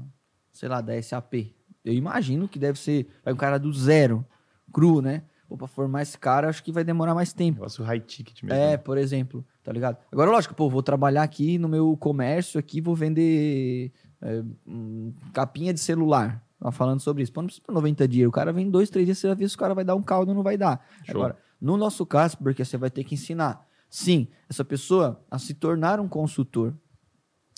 [0.51, 1.53] sei lá, da SAP.
[1.83, 4.25] Eu imagino que deve ser, vai um cara do zero,
[4.71, 5.23] cru, né?
[5.47, 7.59] Pô, pra formar esse cara, acho que vai demorar mais tempo.
[7.59, 8.57] Negócio high ticket mesmo.
[8.57, 8.77] É, né?
[8.77, 9.97] por exemplo, tá ligado?
[10.11, 15.73] Agora, lógico, pô, vou trabalhar aqui no meu comércio aqui, vou vender é, hum, capinha
[15.73, 16.43] de celular.
[16.71, 17.31] Falando sobre isso.
[17.31, 18.27] Pô, não precisa de 90 dias.
[18.27, 20.01] O cara vem dois, três dias, você já vê se o cara vai dar um
[20.01, 20.83] caldo ou não vai dar.
[21.03, 21.15] Show.
[21.15, 25.53] Agora, no nosso caso, porque você vai ter que ensinar, sim, essa pessoa a se
[25.53, 26.73] tornar um consultor,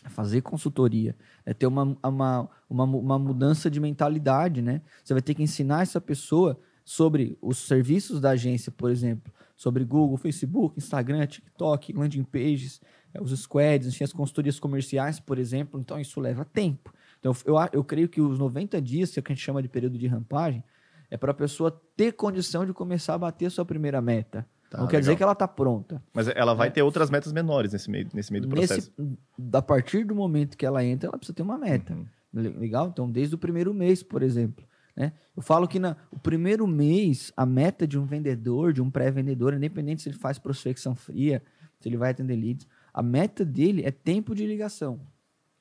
[0.04, 4.82] a fazer consultoria, é ter uma, uma, uma, uma mudança de mentalidade, né?
[5.04, 9.84] Você vai ter que ensinar essa pessoa sobre os serviços da agência, por exemplo, sobre
[9.84, 12.80] Google, Facebook, Instagram, TikTok, landing pages,
[13.14, 15.80] eh, os squads, as consultorias comerciais, por exemplo.
[15.80, 16.94] Então, isso leva tempo.
[17.20, 19.98] Então, eu, eu creio que os 90 dias, é que a gente chama de período
[19.98, 20.64] de rampagem,
[21.10, 24.46] é para a pessoa ter condição de começar a bater a sua primeira meta.
[24.70, 25.18] Tá, Não quer dizer legal.
[25.18, 26.04] que ela está pronta.
[26.14, 28.92] Mas ela vai ter outras metas menores nesse meio, nesse meio do processo.
[28.98, 29.18] Nesse,
[29.54, 31.94] a partir do momento que ela entra, ela precisa ter uma meta.
[31.94, 32.06] Uhum.
[32.34, 32.88] Le- Legal?
[32.90, 34.66] Então, desde o primeiro mês, por exemplo.
[34.94, 35.14] Né?
[35.36, 39.54] Eu falo que na, o primeiro mês, a meta de um vendedor, de um pré-vendedor,
[39.54, 41.42] independente se ele faz prospecção fria,
[41.80, 42.68] se ele vai atender leads.
[42.94, 45.00] A meta dele é tempo de ligação.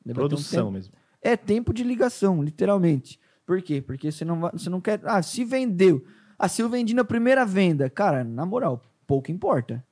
[0.04, 0.94] Ele um Produção tempo- mesmo.
[1.22, 3.20] é tempo de ligação, literalmente.
[3.46, 3.80] Por quê?
[3.80, 5.00] Porque você não, vai, você não quer.
[5.04, 6.04] Ah, se vendeu.
[6.38, 7.88] Ah, se eu vendi na primeira venda.
[7.88, 9.82] Cara, na moral, pouco importa.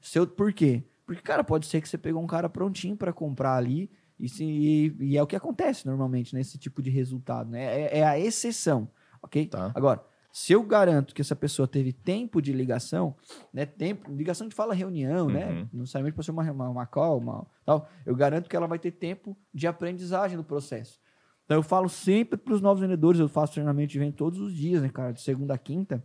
[0.00, 0.82] Se eu- por quê?
[1.06, 3.90] Porque, cara, pode ser que você pegou um cara prontinho pra comprar ali.
[4.18, 7.64] E, se- e- e é o que acontece normalmente nesse tipo de resultado, né?
[7.64, 8.88] É, é a exceção,
[9.20, 9.46] ok?
[9.48, 9.72] Tá.
[9.74, 10.00] Agora,
[10.32, 13.16] se eu garanto que essa pessoa teve tempo de ligação,
[13.52, 13.66] né?
[13.66, 15.46] Tempo, ligação de fala reunião, né?
[15.50, 15.68] Uhum.
[15.72, 17.88] Não necessariamente pode ser uma, uma, uma call, uma, tal.
[18.06, 21.00] Eu garanto que ela vai ter tempo de aprendizagem no processo.
[21.44, 24.54] Então eu falo sempre para os novos vendedores, eu faço treinamento de venda todos os
[24.54, 25.12] dias, né, cara?
[25.12, 26.04] De segunda a quinta.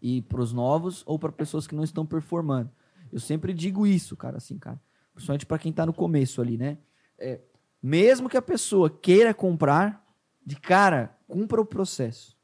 [0.00, 2.70] E para os novos ou para pessoas que não estão performando.
[3.12, 4.80] Eu sempre digo isso, cara, assim, cara.
[5.14, 6.78] Principalmente para quem tá no começo ali, né?
[7.18, 7.40] É,
[7.82, 10.04] mesmo que a pessoa queira comprar,
[10.44, 12.36] de cara, cumpra o processo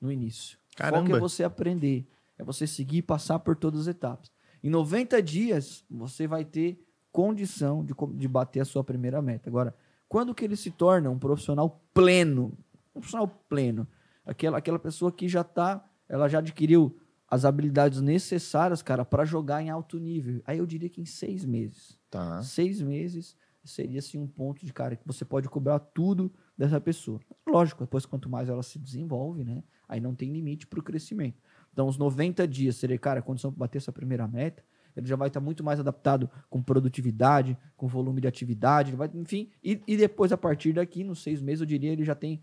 [0.00, 0.58] no início.
[0.74, 1.16] O foco Caramba.
[1.16, 4.30] é você aprender, é você seguir e passar por todas as etapas.
[4.62, 9.48] Em 90 dias, você vai ter condição de, de bater a sua primeira meta.
[9.48, 9.74] Agora,
[10.08, 12.56] quando que ele se torna um profissional pleno?
[12.94, 13.86] Um profissional pleno.
[14.24, 16.96] Aquela, aquela pessoa que já tá, ela já adquiriu
[17.28, 20.40] as habilidades necessárias, cara, para jogar em alto nível.
[20.46, 21.98] Aí eu diria que em seis meses.
[22.10, 22.42] Tá.
[22.42, 27.20] Seis meses seria assim um ponto de cara que você pode cobrar tudo dessa pessoa.
[27.46, 29.64] Lógico, depois quanto mais ela se desenvolve, né?
[29.88, 31.40] Aí não tem limite para o crescimento.
[31.72, 34.64] Então, os 90 dias seria, cara, condição para bater essa primeira meta.
[34.96, 39.50] Ele já vai estar muito mais adaptado com produtividade, com volume de atividade, vai, enfim.
[39.62, 42.42] E, e depois, a partir daqui, nos seis meses, eu diria, ele já tem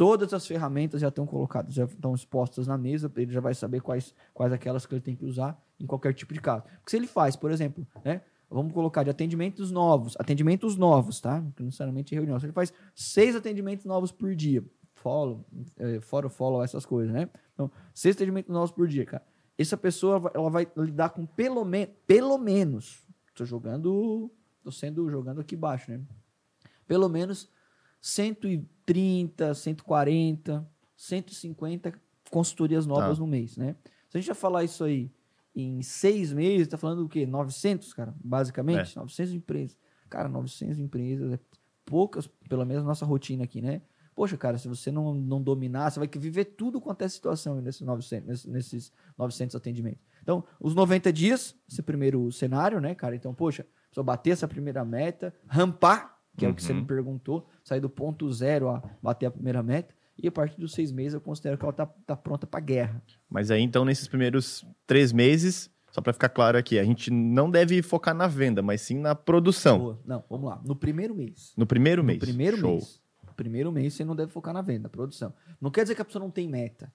[0.00, 3.82] todas as ferramentas já estão colocadas, já estão expostas na mesa, ele já vai saber
[3.82, 6.62] quais, quais aquelas que ele tem que usar em qualquer tipo de caso.
[6.62, 8.22] Porque se ele faz, por exemplo, né?
[8.48, 11.40] Vamos colocar de atendimentos novos, atendimentos novos, tá?
[11.40, 12.40] Não necessariamente reunião.
[12.40, 15.46] Se ele faz seis atendimentos novos por dia, follow,
[15.78, 17.28] eh, fora o follow, essas coisas, né?
[17.54, 19.22] Então, seis atendimentos novos por dia, cara.
[19.60, 24.30] Essa pessoa, vai- ela vai lidar com pelo, me pelo menos, tô jogando,
[24.62, 26.00] tô sendo, jogando aqui baixo, né?
[26.86, 27.50] Pelo menos
[28.00, 31.92] 130, 140, 150
[32.30, 33.24] consultorias novas Tá.
[33.24, 33.76] no mês, né?
[34.08, 35.10] Se a gente vai falar isso aí
[35.54, 37.26] em seis meses, tá falando o quê?
[37.26, 38.96] 900, cara, basicamente?
[38.96, 39.76] 900 empresas.
[40.08, 41.38] Cara, 900 empresas, é
[41.84, 43.82] poucas, pelo menos nossa rotina aqui, né?
[44.20, 47.80] Poxa, cara, se você não, não dominar, você vai viver tudo quanto é situação nesses
[47.80, 50.02] 900, nesses, nesses 900 atendimentos.
[50.22, 53.16] Então, os 90 dias, esse primeiro cenário, né, cara?
[53.16, 56.80] Então, poxa, só bater essa primeira meta, rampar, que é o que você Uhum.
[56.80, 60.74] me perguntou, sair do ponto zero a bater a primeira meta, e a partir dos
[60.74, 63.02] seis meses eu considero que ela tá, tá pronta para guerra.
[63.26, 67.50] Mas aí, então, nesses primeiros três meses, só para ficar claro aqui, a gente não
[67.50, 69.78] deve focar na venda, mas sim na produção.
[69.78, 70.00] Boa.
[70.04, 70.60] Não, vamos lá.
[70.62, 71.54] No primeiro mês.
[71.56, 72.18] No primeiro mês.
[72.20, 72.70] No primeiro Show.
[72.72, 72.99] mês.
[73.40, 75.32] Primeiro mês você não deve focar na venda, na produção.
[75.58, 76.92] Não quer dizer que a pessoa não tem meta.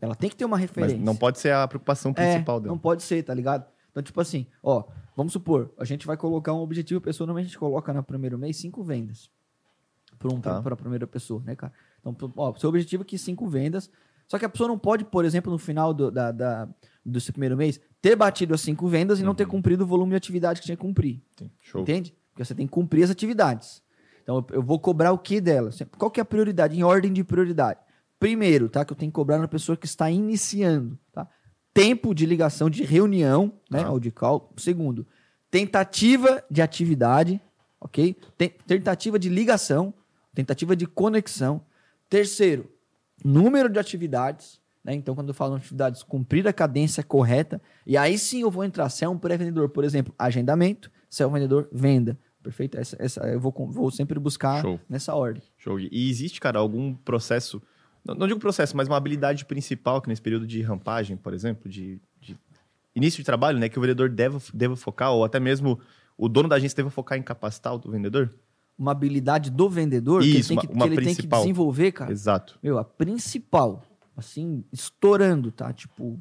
[0.00, 0.96] Ela tem que ter uma Mas referência.
[0.98, 2.72] não pode ser a preocupação principal é, dela.
[2.72, 3.66] Não pode ser, tá ligado?
[3.90, 4.84] Então, tipo assim, ó,
[5.16, 8.00] vamos supor, a gente vai colocar um objetivo, a pessoa normalmente a gente coloca no
[8.04, 9.28] primeiro mês cinco vendas.
[10.20, 10.62] Para um, Tá.
[10.62, 11.72] pra primeira pessoa, né, cara?
[12.00, 13.90] Então, ó, seu objetivo é que cinco vendas.
[14.28, 16.68] Só que a pessoa não pode, por exemplo, no final do, da, da,
[17.04, 19.50] do seu primeiro mês, ter batido as cinco vendas e não ter Uhum.
[19.50, 21.20] cumprido o volume de atividade que tinha que cumprir.
[21.36, 21.80] Sim, Show.
[21.82, 22.14] Entende?
[22.30, 23.82] Porque você tem que cumprir as atividades.
[24.28, 25.70] Então, eu- vou cobrar o que dela?
[25.96, 26.78] Qual que é a prioridade?
[26.78, 27.80] Em ordem de prioridade.
[28.20, 28.84] Primeiro, tá?
[28.84, 31.26] Que eu tenho que cobrar na pessoa que está iniciando, tá?
[31.72, 33.84] Tempo de ligação de reunião, né?
[33.84, 33.90] Tá.
[33.90, 34.52] Ou de call.
[34.58, 35.06] Segundo,
[35.50, 37.40] tentativa de atividade,
[37.80, 38.14] ok?
[38.36, 39.94] Tem- tentativa de ligação,
[40.34, 41.62] tentativa de conexão.
[42.10, 42.70] Terceiro,
[43.24, 44.92] número de atividades, né?
[44.92, 47.62] Então, quando eu falo em atividades, cumprir a cadência correta.
[47.86, 48.90] E aí sim eu vou entrar.
[48.90, 50.90] Se é um pré-vendedor, por exemplo, agendamento.
[51.08, 52.18] Se é um vendedor, venda.
[52.42, 52.78] Perfeito?
[52.78, 54.80] Essa, essa eu vou, vou sempre buscar Show.
[54.88, 55.42] nessa ordem.
[55.56, 55.78] Show.
[55.80, 57.60] E existe, cara, algum processo,
[58.04, 61.68] não, não digo processo, mas uma habilidade principal que nesse período de rampagem, por exemplo,
[61.68, 62.36] de, de
[62.94, 65.78] início de trabalho, né, que o vendedor deva, deva focar, ou até mesmo
[66.16, 68.32] o dono da agência deva focar em capacitar o vendedor?
[68.78, 71.26] Uma habilidade do vendedor que Isso, ele, uma- tem que, uma que ele tem que
[71.26, 72.12] desenvolver, cara.
[72.12, 72.58] Exato.
[72.62, 73.82] Meu, a principal,
[74.16, 75.72] assim, estourando, tá?
[75.72, 76.18] Tipo,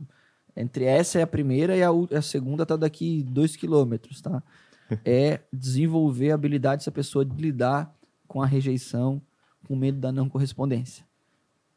[0.56, 4.42] entre essa e a primeira e a, a segunda tá daqui dois quilômetros, tá?
[5.04, 7.94] É desenvolver a habilidade dessa pessoa de lidar
[8.28, 9.22] com a rejeição,
[9.68, 11.06] com medo da não correspondência.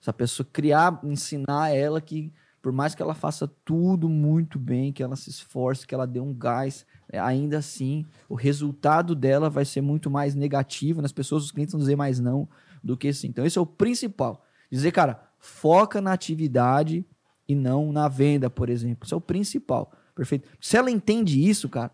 [0.01, 5.03] Essa pessoa criar, ensinar ela que, por mais que ela faça tudo muito bem, que
[5.03, 9.65] ela se esforce, que ela dê um gás, é, ainda assim, o resultado dela vai
[9.65, 12.49] ser muito mais negativo nas pessoas, os clientes vão dizer mais não
[12.83, 13.29] do que sim.
[13.29, 14.45] Então, esse é o principal.
[14.71, 17.05] Dizer, cara, foca na atividade
[17.49, 19.05] e não na venda, por exemplo.
[19.05, 19.93] Isso é o principal.
[20.15, 20.49] Perfeito?
[20.61, 21.91] Se ela entende isso, cara,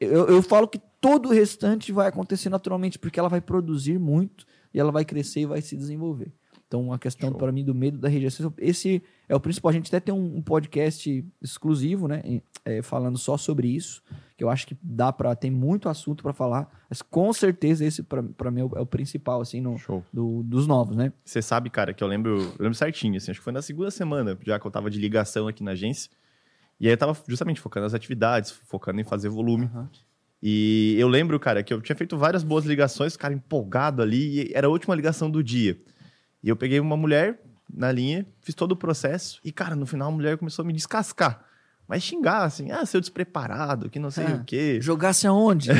[0.00, 4.44] eu, eu falo que todo o restante vai acontecer naturalmente, porque ela vai produzir muito
[4.72, 6.32] e ela vai crescer e vai se desenvolver.
[6.66, 9.70] Então, a questão para mim do medo da rejeição, esse é o principal.
[9.70, 12.22] A gente até tem um, um podcast exclusivo, né,
[12.64, 14.00] é, falando só sobre isso,
[14.36, 18.04] que eu acho que dá para tem muito assunto para falar, mas com certeza esse
[18.04, 20.04] para mim é o, é o principal assim no, Show.
[20.12, 21.12] do- dos novos, né?
[21.24, 23.90] Você sabe, cara, que eu lembro, eu lembro certinho, assim, acho que foi na segunda
[23.90, 26.08] semana, já que eu tava de ligação aqui na agência.
[26.80, 29.66] E aí eu tava justamente focando nas atividades, focando em fazer volume.
[29.66, 29.88] Aham.
[30.42, 34.52] E eu lembro, cara, que eu tinha feito várias boas ligações, cara, empolgado ali, e
[34.54, 35.78] era a última ligação do dia.
[36.42, 37.38] E eu peguei uma mulher
[37.72, 40.72] na linha, fiz todo o processo, e, cara, no final a mulher começou a me
[40.72, 41.44] descascar.
[41.90, 44.36] Mas xingar, assim, ah, seu despreparado, que não sei Ah.
[44.36, 44.78] o quê.
[44.80, 45.70] Jogasse aonde?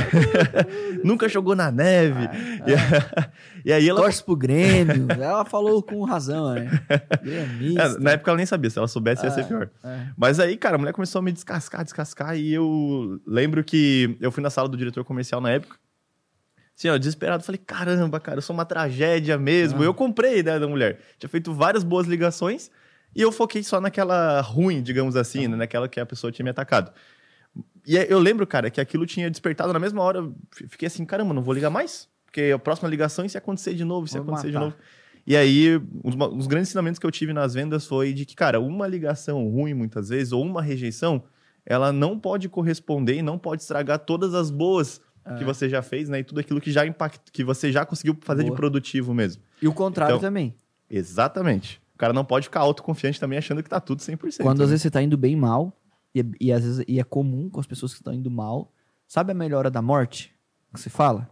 [1.05, 2.25] Nunca jogou na neve.
[2.67, 4.01] E, e aí ela.
[4.01, 5.07] Torce pro Grêmio.
[5.09, 6.69] Ela falou com razão, né?
[6.91, 9.71] É, na época ela nem sabia, se ela soubesse ia ser Ah, pior.
[9.85, 10.07] é.
[10.17, 14.33] Mas aí, cara, a mulher começou a me descascar, descascar, e eu lembro que eu
[14.33, 15.77] fui na sala do diretor comercial na época.
[16.77, 19.81] Assim, ó, desesperado, falei, caramba, cara, eu sou uma tragédia mesmo.
[19.83, 19.85] Ah.
[19.85, 20.99] Eu comprei a ideia da mulher.
[21.21, 22.69] Tinha feito várias boas ligações
[23.15, 26.51] e eu foquei só naquela ruim, digamos assim, né, naquela que a pessoa tinha me
[26.51, 26.93] atacado.
[27.87, 30.19] E aí eu lembro, cara, que aquilo tinha despertado na mesma hora.
[30.19, 30.35] eu
[30.69, 32.09] Fiquei assim, caramba, não vou ligar mais?
[32.27, 34.67] Porque a próxima ligação, e se acontecer de novo, se Vou acontecer de matar.
[34.67, 34.77] novo.
[35.27, 38.35] E aí, um dos, dos grandes ensinamentos que eu tive nas vendas foi de que,
[38.37, 41.25] cara, uma ligação ruim, muitas vezes, ou uma rejeição,
[41.67, 45.01] ela não pode corresponder e não pode estragar todas as boas
[45.37, 45.45] que É.
[45.45, 46.21] você já fez, né?
[46.21, 48.57] E tudo aquilo que já impacta, que você já conseguiu fazer de Boa.
[48.57, 49.43] produtivo mesmo.
[49.61, 50.55] E o contrário Então, também.
[50.89, 51.81] Exatamente.
[52.01, 54.39] O cara não pode ficar autoconfiante também achando que tá tudo 100%.
[54.41, 54.65] Quando né?
[54.65, 55.71] às vezes você tá indo bem mal,
[56.15, 58.73] e, é- e às vezes e é comum com as pessoas que estão indo mal,
[59.07, 60.33] sabe a melhora da morte?
[60.73, 61.29] Que se fala?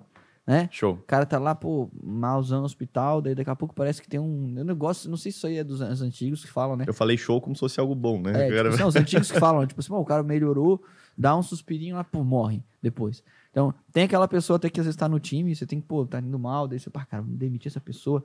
[0.46, 0.68] Né?
[0.70, 0.92] Show.
[0.94, 4.20] O cara tá lá, pô, malzão no hospital, daí daqui a pouco parece que tem
[4.20, 4.54] um.
[4.58, 6.84] Eu não gosto, não sei se isso aí é dos anos antigos que falam, né?
[6.86, 8.32] Eu falei show como se fosse algo bom, né?
[8.32, 10.82] É, O cara- tipo, são os antigos que falam, tipo assim, "Pô, o cara melhorou,
[11.16, 13.22] dá um suspirinho lá, pô, morre depois.
[13.50, 16.06] Então, tem aquela pessoa até que às vezes tá no time, você tem que, pô,
[16.06, 18.24] tá indo mal, daí você, pá, cara, vamos demitir essa pessoa.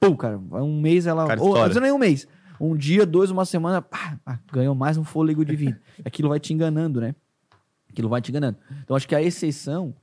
[0.00, 1.26] Pô, cara, um mês ela.
[1.26, 2.26] Cara, ou, vezes nem um mês.
[2.60, 5.80] Um dia, dois, uma semana, pá, pá, ganhou mais um fôlego de vida.
[6.04, 7.14] Aquilo vai te enganando, né?
[7.88, 8.58] Aquilo vai te enganando.
[8.82, 9.94] Então, acho que a exceção,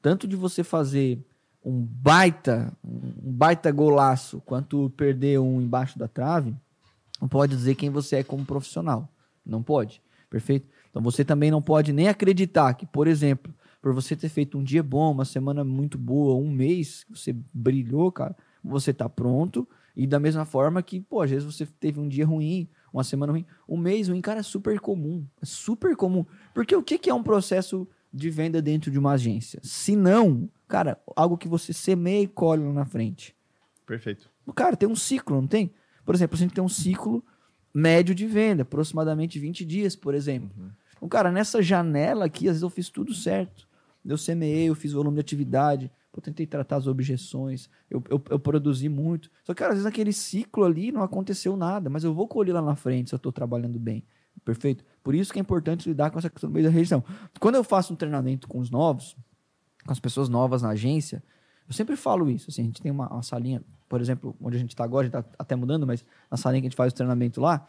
[0.00, 1.24] tanto de você fazer
[1.64, 6.54] um baita, um baita golaço, quanto perder um embaixo da trave,
[7.20, 9.08] não pode dizer quem você é como profissional.
[9.44, 10.00] Não pode.
[10.30, 10.68] Perfeito?
[10.90, 13.52] Então você também não pode nem acreditar que, por exemplo,
[13.86, 18.10] por você ter feito um dia bom, uma semana muito boa, um mês você brilhou,
[18.10, 19.64] cara, você tá pronto.
[19.94, 23.30] E da mesma forma que, pô, às vezes você teve um dia ruim, uma semana
[23.30, 23.46] ruim.
[23.68, 25.24] Um mês ruim, cara, é super comum.
[25.40, 26.26] É super comum.
[26.52, 29.60] Porque o que, que é um processo de venda dentro de uma agência?
[29.62, 33.36] Se não, cara, algo que você semeia e colhe lá na frente.
[33.86, 34.28] Perfeito.
[34.56, 35.72] Cara, tem um ciclo, não tem?
[36.04, 37.24] Por exemplo, a gente tem um ciclo
[37.72, 40.50] médio de venda, aproximadamente 20 dias, por exemplo.
[40.96, 43.64] Então, cara, nessa janela aqui, às vezes eu fiz tudo certo.
[44.08, 48.38] Eu semeei, eu fiz volume de atividade, eu tentei tratar as objeções, eu, eu, eu
[48.38, 49.30] produzi muito.
[49.44, 52.62] Só que, às vezes naquele ciclo ali não aconteceu nada, mas eu vou colher lá
[52.62, 54.04] na frente se eu estou trabalhando bem.
[54.44, 54.84] Perfeito?
[55.02, 57.02] Por isso que é importante lidar com essa questão do meio da rejeição.
[57.40, 59.16] Quando eu faço um treinamento com os novos,
[59.84, 61.22] com as pessoas novas na agência,
[61.68, 62.50] eu sempre falo isso.
[62.50, 65.10] Assim, a gente tem uma, uma salinha, por exemplo, onde a gente está agora, a
[65.10, 67.66] gente está até mudando, mas na salinha que a gente faz o treinamento lá,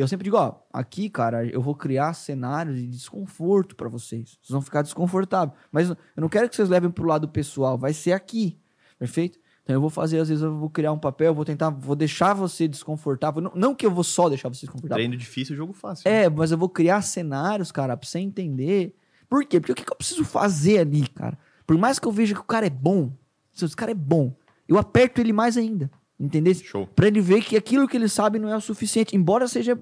[0.00, 4.38] eu sempre digo, ó, aqui, cara, eu vou criar cenários de desconforto para vocês.
[4.40, 5.58] Vocês vão ficar desconfortáveis.
[5.72, 8.58] Mas eu não quero que vocês levem pro lado pessoal, vai ser aqui.
[8.98, 9.38] Perfeito?
[9.62, 12.32] Então eu vou fazer, às vezes, eu vou criar um papel, vou tentar, vou deixar
[12.32, 13.42] você desconfortável.
[13.42, 14.96] Não, não que eu vou só deixar você desconfortável.
[14.96, 16.08] Treino difícil, jogo fácil.
[16.08, 18.94] É, mas eu vou criar cenários, cara, pra você entender.
[19.28, 19.60] Por quê?
[19.60, 21.38] Porque o que, que eu preciso fazer ali, cara?
[21.66, 23.12] Por mais que eu veja que o cara é bom,
[23.52, 24.34] se esse cara é bom,
[24.66, 25.90] eu aperto ele mais ainda.
[26.18, 26.54] Entendeu?
[26.54, 26.86] Show.
[26.86, 29.78] Pra ele ver que aquilo que ele sabe não é o suficiente, embora seja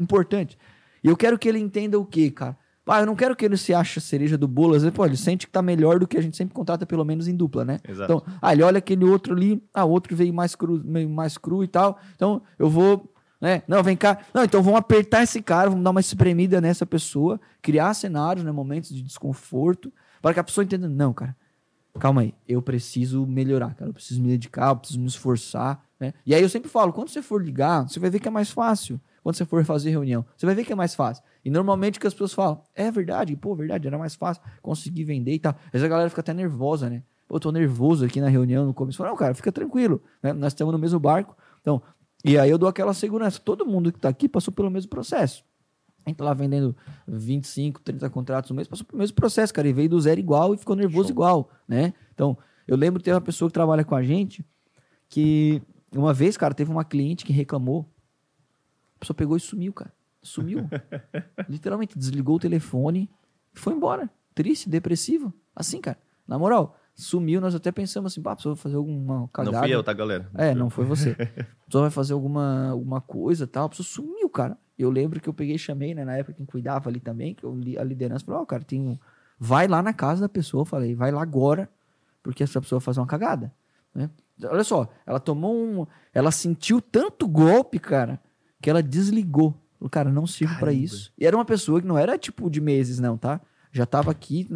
[0.00, 0.56] importante.
[1.02, 2.56] E eu quero que ele entenda o quê, cara?
[2.86, 4.74] Ah, eu não quero que ele se ache a cereja do bolo.
[4.74, 7.04] Às vezes, pô, ele sente que tá melhor do que a gente sempre contrata, pelo
[7.04, 7.78] menos em dupla, né?
[7.86, 8.12] Exato.
[8.12, 11.38] Então, ah, ele olha aquele outro ali, ah, o outro veio mais cru, meio mais
[11.38, 11.98] cru e tal.
[12.14, 13.62] Então, eu vou, né?
[13.66, 14.18] Não, vem cá.
[14.34, 18.52] Não, então vamos apertar esse cara, vamos dar uma espremida nessa pessoa, criar cenários, né,
[18.52, 21.34] momentos de desconforto, para que a pessoa entenda, não, cara,
[22.00, 26.12] calma aí, eu preciso melhorar, cara, eu preciso me dedicar, eu preciso me esforçar, né?
[26.26, 28.50] E aí eu sempre falo, quando você for ligar, você vai ver que é mais
[28.50, 29.00] fácil.
[29.22, 31.24] Quando você for fazer reunião, você vai ver que é mais fácil.
[31.42, 35.32] E normalmente que as pessoas falam, é verdade, pô, verdade, era mais fácil conseguir vender
[35.32, 35.52] e tal.
[35.66, 37.02] Às vezes a galera fica até nervosa, né?
[37.26, 39.02] Pô, eu tô nervoso aqui na reunião no começo.
[39.02, 40.32] Não, cara, fica tranquilo, né?
[40.32, 41.36] Nós estamos no mesmo barco.
[41.60, 41.80] Então,
[42.24, 43.40] e aí eu dou aquela segurança.
[43.42, 45.42] Todo mundo que tá aqui passou pelo mesmo processo.
[46.04, 46.76] A gente tá lá vendendo
[47.08, 49.66] 25, 30 contratos no mês, passou pelo mesmo processo, cara.
[49.68, 51.14] E veio do zero igual e ficou nervoso Show.
[51.14, 51.94] igual, né?
[52.12, 52.36] Então,
[52.66, 54.44] eu lembro que teve uma pessoa que trabalha com a gente
[55.08, 55.62] que
[55.94, 57.88] uma vez, cara, teve uma cliente que reclamou.
[58.96, 59.92] A pessoa pegou e sumiu, cara.
[60.22, 60.68] Sumiu.
[61.48, 63.08] Literalmente, desligou o telefone
[63.54, 64.10] e foi embora.
[64.34, 65.32] Triste, depressivo.
[65.54, 65.98] Assim, cara.
[66.26, 69.56] Na moral, sumiu, nós até pensamos assim, pá, pessoa vai fazer alguma cagada.
[69.56, 70.28] Não fui eu, tá, galera?
[70.34, 71.10] É, não foi você.
[71.62, 73.66] A pessoa vai fazer alguma, alguma coisa tal.
[73.66, 74.58] A pessoa sumiu, cara.
[74.78, 76.04] Eu lembro que eu peguei e chamei, né?
[76.04, 78.80] Na época quem cuidava ali também, que eu, li- a liderança falou, ó, cara, tem
[78.80, 78.98] um...
[79.38, 81.68] Vai lá na casa da pessoa, eu falei, vai lá agora,
[82.22, 83.52] porque essa pessoa vai fazer uma cagada.
[83.94, 84.10] Né?
[84.44, 85.86] Olha só, ela tomou um...
[86.12, 88.20] Ela sentiu tanto golpe, cara,
[88.60, 89.54] que ela desligou.
[89.78, 90.84] Falou, cara, não sirvo pra Caramba.
[90.84, 91.12] isso.
[91.18, 93.40] E era uma pessoa que não era tipo de meses, não, tá?
[93.70, 94.48] Já tava aqui,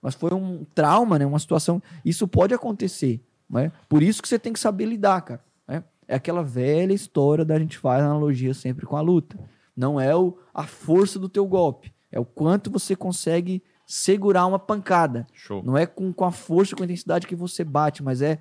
[0.00, 1.24] mas foi um trauma, né?
[1.26, 1.80] Uma situação.
[2.04, 3.70] Isso pode acontecer, né?
[3.88, 5.40] Por isso que você tem que saber lidar, cara.
[5.68, 5.84] né?
[6.08, 9.38] É aquela velha história da gente faz analogia sempre com a luta.
[9.76, 14.58] Não é o, a força do teu golpe, é o quanto você consegue segurar uma
[14.58, 15.26] pancada.
[15.32, 15.62] Show.
[15.62, 18.38] Não é com, com a força, com a intensidade que você bate, mas é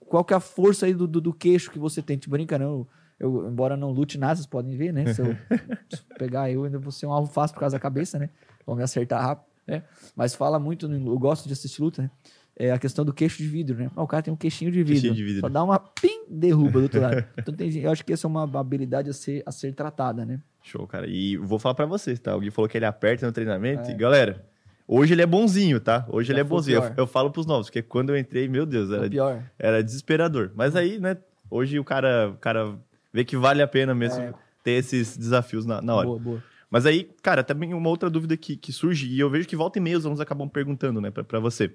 [0.00, 2.16] qual que é a força aí do, do, do queixo que você tem.
[2.16, 2.86] Te brinca, não.
[3.18, 5.12] Eu, embora não lute nada, vocês podem ver, né?
[5.12, 5.26] Se eu,
[5.90, 8.30] se eu pegar eu, ainda vou ser um alvo fácil por causa da cabeça, né?
[8.66, 9.82] Vão me acertar rápido, né?
[10.16, 12.10] Mas fala muito, no- eu gosto de assistir luta, né?
[12.56, 13.90] É a questão do queixo de vidro, né?
[13.96, 14.92] Ah, o cara tem um queixinho de vidro.
[14.94, 15.40] Queixinho de vidro.
[15.40, 17.24] Só dá uma pim, derruba do outro lado.
[17.36, 20.40] Então tem, eu acho que essa é uma habilidade a ser, a ser tratada, né?
[20.66, 21.06] Show, cara.
[21.06, 22.32] E vou falar pra vocês, tá?
[22.32, 23.90] Alguém falou que ele aperta no treinamento.
[23.90, 23.92] É.
[23.92, 24.44] E, galera,
[24.88, 26.06] hoje ele é bonzinho, tá?
[26.08, 26.82] Hoje Já ele é foi bonzinho.
[26.82, 30.50] Eu, eu falo pros novos, porque quando eu entrei, meu Deus, É era, era desesperador.
[30.54, 31.18] Mas aí, né,
[31.50, 32.76] hoje o cara, o cara
[33.12, 34.34] vê que vale a pena mesmo É.
[34.62, 36.06] ter esses desafios na, na hora.
[36.06, 36.42] Boa, boa.
[36.70, 39.78] Mas aí, cara, também uma outra dúvida que, que surge, e eu vejo que volta
[39.78, 41.70] e meia os alunos acabam perguntando, né, pra, pra você.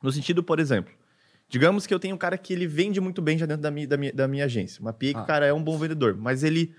[0.00, 0.92] No sentido, por exemplo,
[1.48, 3.86] digamos que eu tenho um cara que ele vende muito bem já dentro da minha,
[3.86, 4.80] da minha, da minha agência.
[4.80, 5.22] Uma PA que Ah.
[5.22, 6.72] o cara é um bom vendedor, mas ele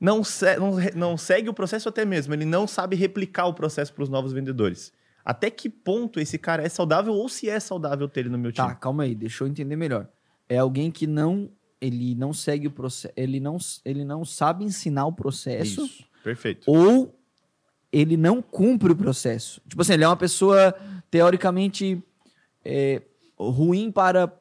[0.00, 3.92] não, se- não, não segue o processo até mesmo, ele não sabe replicar o processo
[3.92, 4.92] para os novos vendedores.
[5.24, 8.50] Até que ponto esse cara é saudável ou se é saudável ter ele no meu
[8.50, 8.66] time?
[8.68, 10.08] Tá, calma aí, deixa eu entender melhor.
[10.48, 15.06] É alguém que não ele não segue o processo, ele não ele não sabe ensinar
[15.06, 16.62] o processo Isso, perfeito.
[16.66, 17.14] ou
[17.92, 19.60] ele não cumpre o processo.
[19.68, 20.74] Tipo assim, ele é uma pessoa
[21.10, 22.02] teoricamente
[22.64, 23.02] é,
[23.38, 24.32] ruim para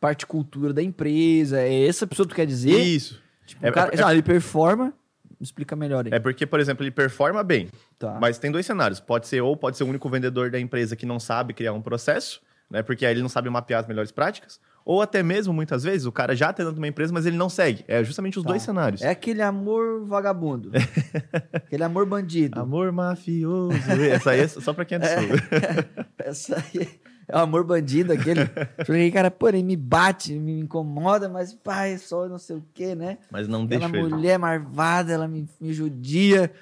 [0.00, 1.60] parte cultura da empresa.
[1.60, 2.78] É essa pessoa que tu quer dizer?
[2.80, 3.20] Isso.
[3.46, 4.92] Tipo, É- o cara, é- já, ele performa.
[5.38, 6.12] Me explica melhor aí.
[6.12, 7.68] É porque, por exemplo, ele performa bem,
[7.98, 8.18] Tá.
[8.20, 9.00] Mas tem dois cenários.
[9.00, 11.80] Pode ser ou pode ser o único vendedor da empresa que não sabe criar um
[11.82, 12.40] processo,
[12.70, 12.82] né?
[12.82, 14.58] Porque aí ele não sabe mapear as melhores práticas.
[14.84, 17.36] Ou até mesmo, muitas vezes, o cara já tá dentro de uma empresa, mas ele
[17.36, 17.84] não segue.
[17.88, 18.50] É justamente os Tá.
[18.50, 19.02] dois cenários.
[19.02, 20.70] É aquele amor vagabundo.
[21.52, 22.58] aquele amor bandido.
[22.60, 23.76] Amor mafioso.
[24.12, 25.36] Essa aí é só pra quem é do sul.
[26.18, 26.88] Essa aí
[27.28, 28.40] é o amor bandido, aquele.
[28.86, 32.94] Porque, cara, pô, ele me bate, me incomoda, mas, pai, só não sei o quê,
[32.94, 33.18] né?
[33.30, 34.08] Mas não deixa ele.
[34.08, 36.52] mulher marvada, ela me, me judia,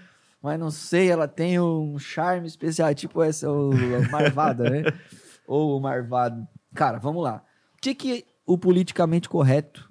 [0.42, 4.82] mas não sei, ela tem um charme especial, tipo essa, o, o marvada, né?
[5.46, 6.46] Ou o marvado.
[6.74, 7.42] Cara, vamos lá.
[7.76, 9.88] O que que o politicamente correto,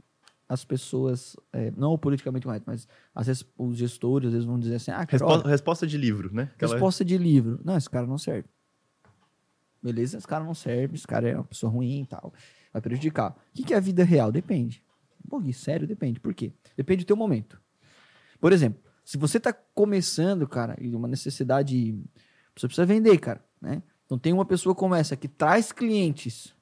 [0.50, 4.60] as pessoas, é, não o politicamente correto, mas às vezes os gestores, às vezes vão
[4.60, 6.50] dizer assim, ah, cara, Respo- olha, Resposta de livro, né?
[6.56, 7.60] Aquela- resposta de livro.
[7.64, 8.46] Não, esse cara não serve.
[9.84, 12.34] Beleza, esse cara não serve, esse cara é uma pessoa ruim e tal.
[12.72, 13.32] Vai prejudicar.
[13.32, 14.32] O que, que é a vida real?
[14.32, 14.82] Depende.
[15.30, 16.20] Pô, Gui, sério, depende.
[16.20, 16.54] Por quê?
[16.78, 17.62] Depende do teu momento.
[18.40, 22.02] Por exemplo, se você tá começando, cara, e uma necessidade.
[22.56, 23.84] Você precisa vender, cara, né?
[24.06, 26.54] Então tem uma pessoa como essa que traz clientes,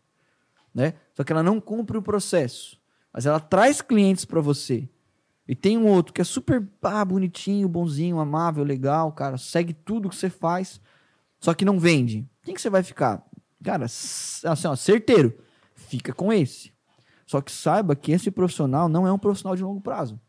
[0.73, 0.95] né?
[1.13, 2.79] Só que ela não cumpre o processo.
[3.13, 4.87] Mas ela traz clientes para você.
[5.47, 10.07] E tem um outro que é super ah, bonitinho, bonzinho, amável, legal, cara, segue tudo
[10.07, 10.79] que você faz,
[11.41, 12.25] só que não vende.
[12.43, 13.21] Quem que você vai ficar?
[13.63, 15.37] Cara, assim, ó, certeiro,
[15.75, 16.71] fica com esse.
[17.27, 20.19] Só que saiba que esse profissional não é um profissional de longo prazo.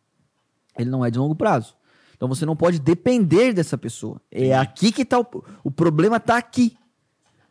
[0.76, 1.76] Ele não é de longo prazo.
[2.16, 4.20] Então você não pode depender dessa pessoa.
[4.30, 5.26] É aqui que tá o,
[5.64, 6.76] o problema tá aqui.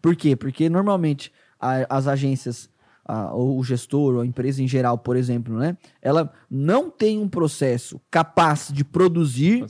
[0.01, 0.35] Por quê?
[0.35, 2.69] Porque normalmente a- as agências,
[3.05, 5.77] a- ou o gestor, ou a empresa em geral, por exemplo, né?
[6.01, 9.61] Ela não tem um processo capaz de produzir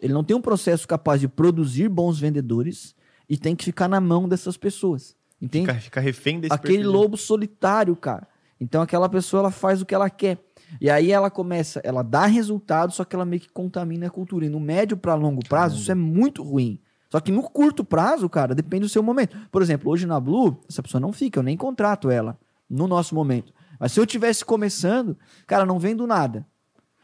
[0.00, 2.94] ele não tem um processo capaz de produzir bons vendedores
[3.30, 5.16] e tem que ficar na mão dessas pessoas.
[5.40, 5.68] Entende?
[5.68, 6.90] Fica, fica refém desse Aquele perfil.
[6.90, 8.26] lobo solitário, cara.
[8.60, 10.38] Então aquela pessoa ela faz o que ela quer.
[10.80, 14.44] E aí ela começa, ela dá resultado, só que ela meio que contamina a cultura.
[14.44, 16.80] E no médio para longo prazo, isso é muito ruim.
[17.08, 19.36] Só que no curto prazo, cara, depende do seu momento.
[19.50, 23.14] Por exemplo, hoje na Blue, essa pessoa não fica, eu nem contrato ela no nosso
[23.14, 23.52] momento.
[23.78, 25.16] Mas se eu tivesse começando,
[25.46, 26.46] cara, não vendo nada.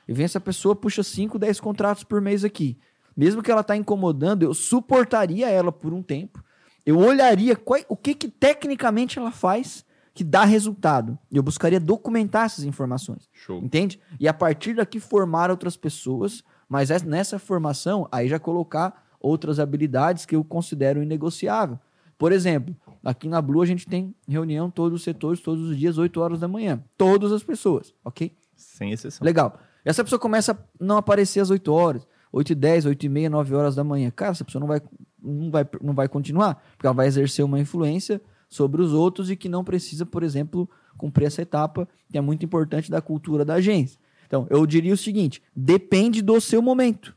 [0.06, 2.78] E vem essa pessoa, puxa 5, 10 contratos por mês aqui.
[3.16, 6.44] Mesmo que ela tá incomodando, eu suportaria ela por um tempo.
[6.84, 11.18] Eu olharia qual- o que, que tecnicamente ela faz que dá resultado.
[11.32, 13.28] Eu buscaria documentar essas informações.
[13.32, 13.58] Show.
[13.62, 14.00] Entende?
[14.20, 19.58] E a partir daqui formar outras pessoas, mas es- nessa formação, aí já colocar outras
[19.58, 21.78] habilidades que eu considero inegociável.
[22.16, 25.98] Por exemplo, aqui na Blue a gente tem reunião todos os setores, todos os dias,
[25.98, 26.82] 8 horas da manhã.
[26.96, 28.34] Todas as pessoas, ok?
[28.54, 29.24] Sem exceção.
[29.24, 29.58] Legal.
[29.84, 32.06] Essa pessoa começa a não aparecer às 8 horas,
[32.36, 34.10] 8 e 10, 8 e meia, 9 horas da manhã.
[34.10, 34.82] Cara, essa pessoa não vai,
[35.22, 39.36] não vai, não vai continuar, porque ela vai exercer uma influência sobre os outros e
[39.36, 40.68] que não precisa, por exemplo,
[40.98, 43.98] cumprir essa etapa que é muito importante da cultura da agência.
[44.26, 47.16] Então, eu diria o seguinte: depende do seu momento.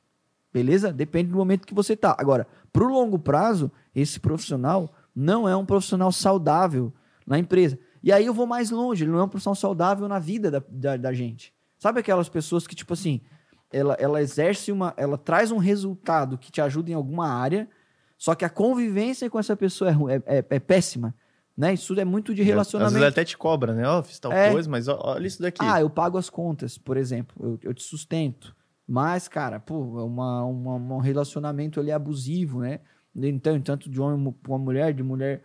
[0.54, 0.94] Beleza?
[0.94, 2.16] Depende do momento que você tá.
[2.18, 6.94] Agora, para o longo prazo, esse profissional não é um profissional saudável
[7.28, 7.78] na empresa.
[8.02, 10.64] E aí eu vou mais longe, ele não é um profissional saudável na vida da,
[10.70, 11.54] da, da gente.
[11.78, 13.20] Sabe aquelas pessoas que, tipo assim,
[13.72, 14.94] ela, ela exerce uma.
[14.98, 17.70] Ela traz um resultado que te ajuda em alguma área,
[18.18, 21.14] só que a convivência com essa pessoa é, é, é, é péssima.
[21.56, 21.74] Né?
[21.74, 22.96] Isso é muito de relacionamento.
[22.96, 23.86] Às vezes até te cobra, né?
[23.86, 24.50] Ó, oh, fiz tal É.
[24.50, 25.60] coisa, mas olha isso daqui.
[25.62, 27.36] Ah, eu pago as contas, por exemplo.
[27.38, 28.56] Eu, eu te sustento.
[28.88, 32.80] Mas, cara, pô, é uma, uma, um relacionamento ali abusivo, né?
[33.14, 35.44] Então, tanto de homem para uma mulher, de mulher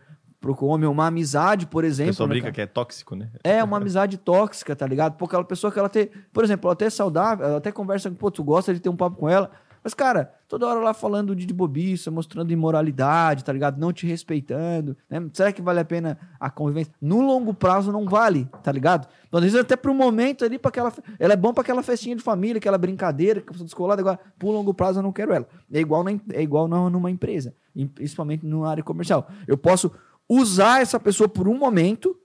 [0.52, 2.12] para o homem, uma amizade, por a exemplo.
[2.12, 3.30] pessoa né, brinca que é tóxico, né?
[3.42, 5.14] É uma amizade tóxica, tá ligado?
[5.16, 6.10] Porque aquela pessoa que ela tem.
[6.32, 8.88] Por exemplo, ela até é saudável, ela até conversa com, pô, tu gosta de ter
[8.88, 9.50] um papo com ela.
[9.82, 13.78] Mas, cara, toda hora lá falando de, de bobiça, mostrando imoralidade, tá ligado?
[13.78, 14.96] Não te respeitando.
[15.10, 15.22] Né?
[15.34, 16.90] Será que vale a pena a convivência?
[17.00, 19.06] No longo prazo não vale, tá ligado?
[19.28, 20.90] Então, às vezes, até pro momento ali, para aquela.
[21.18, 24.18] Ela é bom para aquela festinha de família, aquela brincadeira, que eu sou descolado, agora,
[24.38, 25.46] pro longo prazo eu não quero ela.
[25.70, 29.28] É igual, na, é igual numa empresa, em- principalmente numa área comercial.
[29.46, 29.92] Eu posso
[30.28, 32.16] usar essa pessoa por um momento,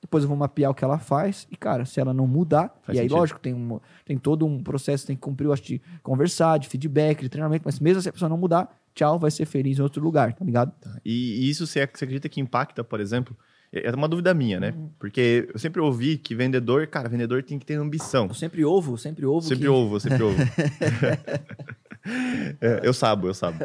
[0.00, 2.96] depois eu vou mapear o que ela faz, e, cara, se ela não mudar, Faz
[2.96, 3.18] e aí, sentido.
[3.18, 6.68] lógico, tem, um, tem todo um processo, tem que cumprir, eu acho, de conversar, de
[6.68, 9.82] feedback, de treinamento, mas mesmo se a pessoa não mudar, tchau, vai ser feliz em
[9.82, 10.72] outro lugar, tá ligado?
[11.04, 13.36] E, e isso você, você acredita que impacta, por exemplo?
[13.72, 14.72] É uma dúvida minha, né?
[14.76, 14.88] Uhum.
[15.00, 18.28] Porque eu sempre ouvi que vendedor, cara, vendedor tem que ter ambição.
[18.28, 19.42] Eu sempre ovo, sempre ovo.
[19.42, 19.68] Sempre que...
[19.68, 20.38] ouvo, sempre ouvo.
[22.60, 23.58] É, eu sabo, eu sabo.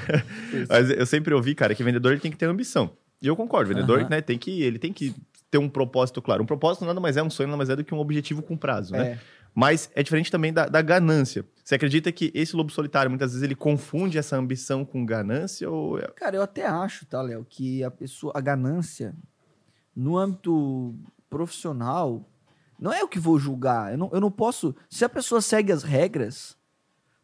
[0.68, 2.90] Mas eu sempre ouvi, cara, que vendedor tem que ter ambição.
[3.22, 4.08] E eu concordo, vendedor, Aham.
[4.10, 5.14] né, tem que, ele tem que
[5.50, 6.42] ter um propósito claro.
[6.42, 8.56] Um propósito nada mais é um sonho, nada mais é do que um objetivo com
[8.56, 9.12] prazo, né?
[9.12, 9.18] É.
[9.54, 11.44] Mas é diferente também da, da ganância.
[11.62, 15.70] Você acredita que esse lobo solitário, muitas vezes, ele confunde essa ambição com ganância?
[15.70, 19.14] Ou é- Cara, eu até acho, tá, Léo, que a pessoa, a ganância,
[19.94, 20.94] no âmbito
[21.28, 22.26] profissional,
[22.80, 23.92] não é o que vou julgar.
[23.92, 24.74] Eu não, eu não posso.
[24.88, 26.56] Se a pessoa segue as regras,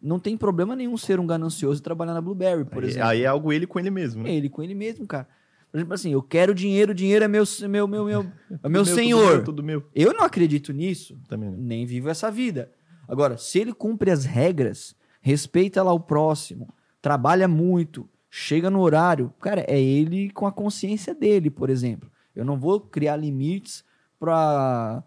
[0.01, 3.09] não tem problema nenhum ser um ganancioso e trabalhar na Blueberry, por aí, exemplo.
[3.09, 4.31] aí é algo ele com ele mesmo, né?
[4.31, 5.27] Ele com ele mesmo, cara.
[5.71, 9.21] Por exemplo, assim, eu quero dinheiro, dinheiro é meu, meu, meu, meu, é meu senhor.
[9.21, 9.85] Tudo meu, tudo meu.
[9.95, 11.21] Eu não acredito nisso.
[11.29, 11.59] Também não.
[11.59, 12.73] nem vivo essa vida.
[13.07, 16.69] Agora, se ele cumpre as regras, respeita lá o próximo,
[17.01, 22.11] trabalha muito, chega no horário, cara, é ele com a consciência dele, por exemplo.
[22.35, 23.85] Eu não vou criar limites
[24.19, 25.03] para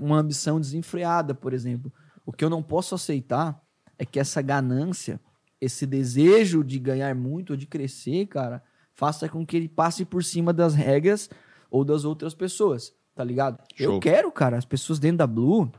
[0.00, 1.92] uma ambição desenfreada, por exemplo.
[2.26, 3.60] O que eu não posso aceitar
[3.98, 5.20] é que essa ganância,
[5.60, 8.62] esse desejo de ganhar muito ou de crescer, cara,
[8.94, 11.28] faça com que ele passe por cima das regras
[11.70, 13.58] ou das outras pessoas, tá ligado?
[13.74, 13.94] Show.
[13.94, 15.70] Eu quero, cara, as pessoas dentro da Blue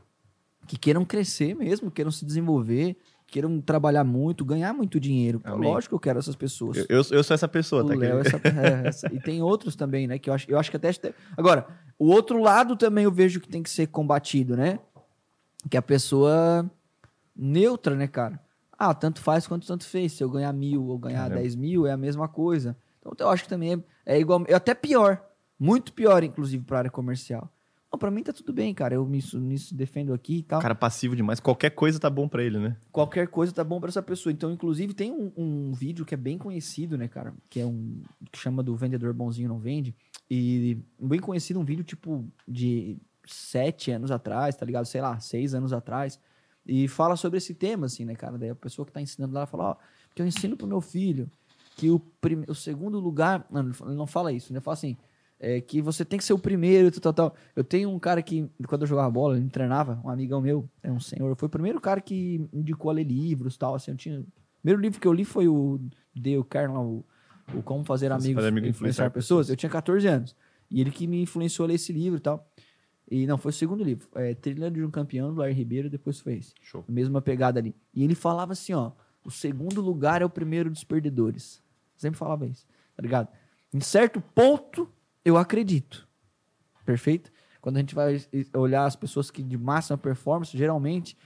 [0.66, 2.96] que queiram crescer mesmo, queiram se desenvolver,
[3.26, 5.40] queiram trabalhar muito, ganhar muito dinheiro.
[5.40, 6.76] Pô, lógico que eu quero essas pessoas.
[6.76, 7.94] Eu, eu, eu sou essa pessoa, O tá?
[7.94, 8.36] Léo, querido?
[8.36, 10.18] essa- é, essa- e tem outros também, né?
[10.18, 10.90] Que eu acho, eu acho que até.
[11.36, 11.66] Agora,
[11.98, 14.78] o outro lado também eu vejo que tem que ser combatido, né?
[15.70, 16.68] Que a pessoa
[17.34, 18.40] neutra, né, cara?
[18.78, 20.12] Ah, tanto faz quanto tanto fez.
[20.12, 21.28] Se eu ganhar mil ou ganhar.
[21.30, 22.76] 10 mil, é a mesma coisa.
[23.12, 24.44] Então eu acho que também é, é igual.
[24.48, 25.22] É até pior.
[25.58, 27.50] Muito pior, inclusive, pra área comercial.
[27.90, 28.94] Não, pra mim tá tudo bem, cara.
[28.94, 30.60] Eu me, nisso defendo aqui e tal.
[30.60, 31.40] Cara passivo demais.
[31.40, 32.76] Qualquer coisa tá bom pra ele, né?
[32.92, 34.32] qualquer coisa tá bom pra essa pessoa.
[34.32, 37.32] Então, inclusive, tem um, um vídeo que é bem conhecido, né, cara?
[37.48, 38.02] Que é um.
[38.30, 39.94] que chama do Vendedor Bonzinho Não Vende.
[40.30, 44.84] E bem conhecido, um vídeo tipo de sete anos atrás, tá ligado?
[44.84, 46.18] Sei lá, seis anos atrás.
[46.66, 48.36] E fala sobre esse tema, assim, né, cara?
[48.36, 49.76] Daí a pessoa que tá ensinando lá fala, ó,
[50.14, 51.30] que eu ensino pro meu filho
[51.76, 52.44] que o, prime...
[52.48, 53.46] o segundo lugar.
[53.50, 54.56] Não, ele não fala isso, né?
[54.58, 54.96] Ele fala assim.
[55.38, 57.36] É que você tem que ser o primeiro, tal, tal, tal.
[57.54, 60.90] Eu tenho um cara que, quando eu jogava bola, ele treinava, um amigão meu, é
[60.90, 63.98] um senhor, foi o primeiro cara que me indicou a ler livros tal, assim, eu
[63.98, 64.20] tinha...
[64.20, 64.24] O
[64.62, 65.78] primeiro livro que eu li foi o
[66.14, 67.04] Dale Carnegie, o,
[67.54, 69.50] o Como Fazer Amigos Amigo e Influenciar Influenciar Pessoas.
[69.50, 70.34] Eu tinha 14 anos.
[70.70, 72.50] E ele que me influenciou a ler esse livro e tal.
[73.10, 74.08] E não, foi o segundo livro.
[74.14, 76.54] É Trilha de um Campeão, do Larry Ribeiro, depois foi esse.
[76.62, 76.82] Show.
[76.88, 77.74] Mesma pegada ali.
[77.94, 81.62] E ele falava assim, ó, o segundo lugar é o primeiro dos perdedores.
[81.96, 83.28] Sempre falava isso, tá ligado?
[83.72, 84.88] Em certo ponto,
[85.24, 86.06] eu acredito.
[86.84, 87.30] Perfeito?
[87.60, 88.20] Quando a gente vai
[88.54, 91.16] olhar as pessoas que de máxima performance, geralmente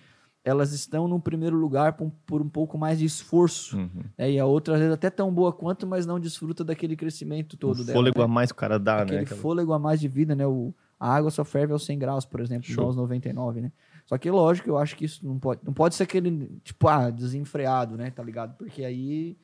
[0.43, 3.77] elas estão no primeiro lugar por um, por um pouco mais de esforço.
[3.77, 4.05] Uhum.
[4.17, 4.31] né?
[4.31, 7.81] E a outra, às vezes, até tão boa quanto, mas não desfruta daquele crescimento todo
[7.81, 7.93] o dela.
[7.99, 8.25] fôlego né?
[8.25, 9.23] a mais que o cara dá, aquele né?
[9.25, 10.47] Aquela- fôlego a mais de vida, né?
[10.47, 12.77] O, a água só ferve aos 100 graus, por exemplo, Show.
[12.77, 13.73] não aos 99, né?
[14.07, 17.11] Só que, lógico, eu acho que isso não pode, não pode ser aquele, tipo, ah,
[17.11, 18.11] desenfreado, né?
[18.11, 18.57] Tá ligado?
[18.57, 19.37] Porque aí,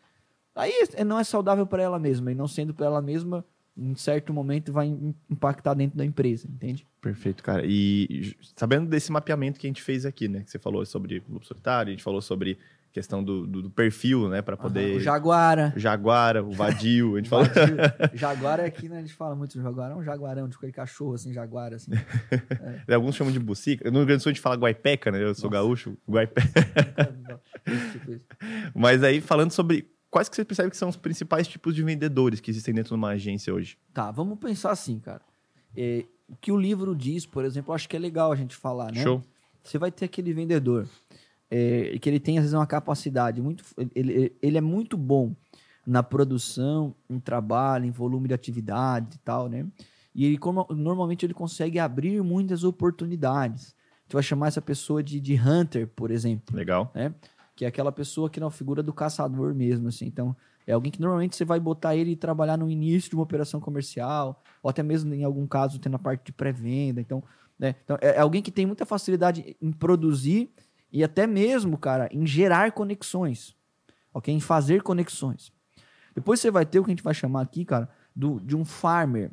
[0.57, 2.33] aí é- não é saudável para ela mesma.
[2.33, 3.45] E não sendo para ela mesma,
[3.77, 6.87] em certo momento vai im- impactar dentro da empresa, entende?
[7.01, 7.63] Perfeito, cara.
[7.65, 10.41] E sabendo desse mapeamento que a gente fez aqui, né?
[10.41, 12.59] Que você falou sobre lobo solitário, a gente falou sobre
[12.91, 14.41] questão do, do, do perfil, né?
[14.41, 14.97] Pra poder.
[14.97, 15.71] O Jaguara.
[15.77, 17.45] O Jaguara, o Vadio, a gente fala.
[17.45, 17.77] Vadio.
[18.19, 18.97] Jaguara é aqui, né?
[18.97, 19.93] A gente fala muito do Jaguara.
[19.93, 21.91] É um jaguarão, tipo aquele cachorro, assim, Jaguara, assim.
[22.91, 23.91] Alguns chamam de bucica.
[23.91, 25.23] No Rio Grande do Sul a gente fala guaipeca, né?
[25.23, 25.63] Eu sou Nossa.
[25.63, 26.49] gaúcho, guaipeca.
[27.93, 28.21] Tipo.
[28.75, 29.91] Mas aí, falando sobre.
[30.17, 32.95] Quais que você percebe que são os principais tipos de vendedores que existem dentro de
[32.95, 33.77] uma agência hoje?
[33.93, 35.21] Tá, vamos pensar assim, cara.
[35.77, 38.91] É, o que o livro diz, por exemplo, acho que é legal a gente falar,
[38.91, 39.03] né?
[39.03, 39.23] Show.
[39.62, 40.89] Você vai ter aquele vendedor
[41.51, 43.62] é, que ele tem, às vezes, uma capacidade muito.
[43.95, 45.37] Ele, ele é muito bom
[45.87, 49.67] na produção, em trabalho, em volume de atividade e tal, né?
[50.14, 53.75] E ele como- normalmente ele consegue abrir muitas oportunidades.
[54.05, 56.91] Gente vai chamar essa pessoa de, de hunter, por exemplo Legal.
[56.95, 57.12] né?
[57.57, 60.07] Que é aquela pessoa que não figura do caçador mesmo, assim.
[60.07, 60.37] Então,
[60.67, 63.61] é alguém que normalmente você vai botar ele e trabalhar no início de uma operação
[63.61, 67.01] comercial, ou até mesmo em algum caso tem na parte de pré-venda.
[67.01, 67.25] Então,
[67.59, 67.75] né?
[67.83, 70.51] Então, é é alguém que tem muita facilidade em produzir
[70.93, 73.57] e até mesmo, cara, em gerar conexões,
[74.13, 74.33] ok?
[74.33, 75.53] Em fazer conexões.
[76.15, 78.65] Depois você vai ter o que a gente vai chamar aqui, cara, do, de um
[78.65, 79.31] farmer,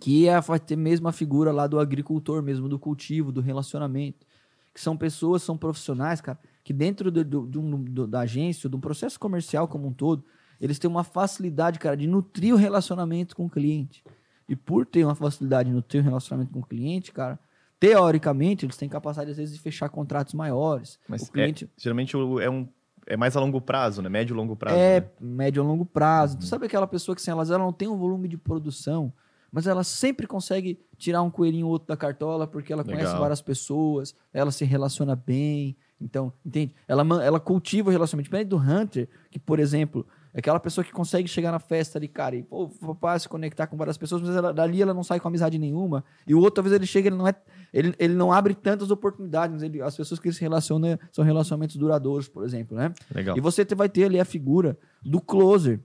[0.00, 4.26] que é, vai ter mesmo a figura lá do agricultor mesmo, do cultivo, do relacionamento.
[4.72, 9.18] Que são pessoas, são profissionais, cara, que dentro do, do- do- da agência, do processo
[9.18, 10.22] comercial como um todo,
[10.60, 14.04] eles têm uma facilidade, cara, de nutrir o relacionamento com o cliente.
[14.46, 17.38] E por ter uma facilidade de nutrir o relacionamento com o cliente, cara,
[17.80, 20.98] teoricamente, eles têm capacidade, às vezes, de fechar contratos maiores.
[21.08, 22.68] Mas o cliente Geralmente o- é um.
[23.06, 24.10] É mais a longo prazo, né?
[24.10, 24.76] Médio e longo prazo.
[24.76, 25.06] é né?
[25.18, 26.34] médio a longo prazo.
[26.34, 26.40] Uhum.
[26.40, 29.10] Tu sabe aquela pessoa que assim, ela, ela não tem um volume de produção,
[29.50, 33.20] mas ela sempre consegue tirar um coelhinho ou outro da cartola porque ela conhece Legal.
[33.20, 35.74] várias pessoas, ela se relaciona bem.
[36.00, 36.74] Então, entende?
[36.86, 38.26] Ela, ela cultiva o relacionamento.
[38.26, 42.06] Diferente do Hunter, que, por exemplo, é aquela pessoa que consegue chegar na festa ali,
[42.06, 45.18] cara, e pô, papai se conectar com várias pessoas, mas ela- dali ela não sai
[45.18, 46.04] com amizade nenhuma.
[46.26, 47.34] E o outro, talvez ele chega, ele não é.
[47.72, 51.24] Ele, ele não abre tantas oportunidades, mas ele- as pessoas que ele se relaciona são
[51.24, 52.92] relacionamentos duradouros, por exemplo, né?
[53.12, 53.36] Legal.
[53.36, 55.80] E você vai ter ali a figura do closer,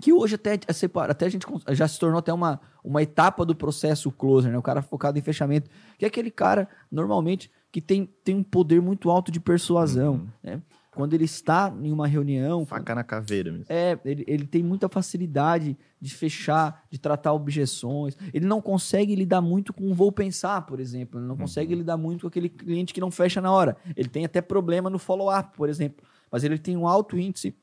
[0.00, 3.44] que hoje até é separa, até a gente já se tornou até uma, uma etapa
[3.44, 4.58] do processo closer, né?
[4.58, 8.80] O cara focado em fechamento, que é aquele cara normalmente que tem, tem um poder
[8.80, 10.26] muito alto de persuasão, Uhum.
[10.44, 10.62] né?
[10.92, 13.66] Quando ele está em uma reunião, Faca na caveira mesmo.
[13.68, 18.16] é, ele, ele tem muita facilidade de fechar, de tratar objeções.
[18.32, 21.18] Ele não consegue lidar muito com o vou pensar, por exemplo.
[21.18, 23.76] Ele não consegue lidar muito com aquele cliente que não fecha na hora.
[23.96, 26.06] Ele tem até problema no follow-up, por exemplo.
[26.30, 27.56] Mas ele tem um alto índice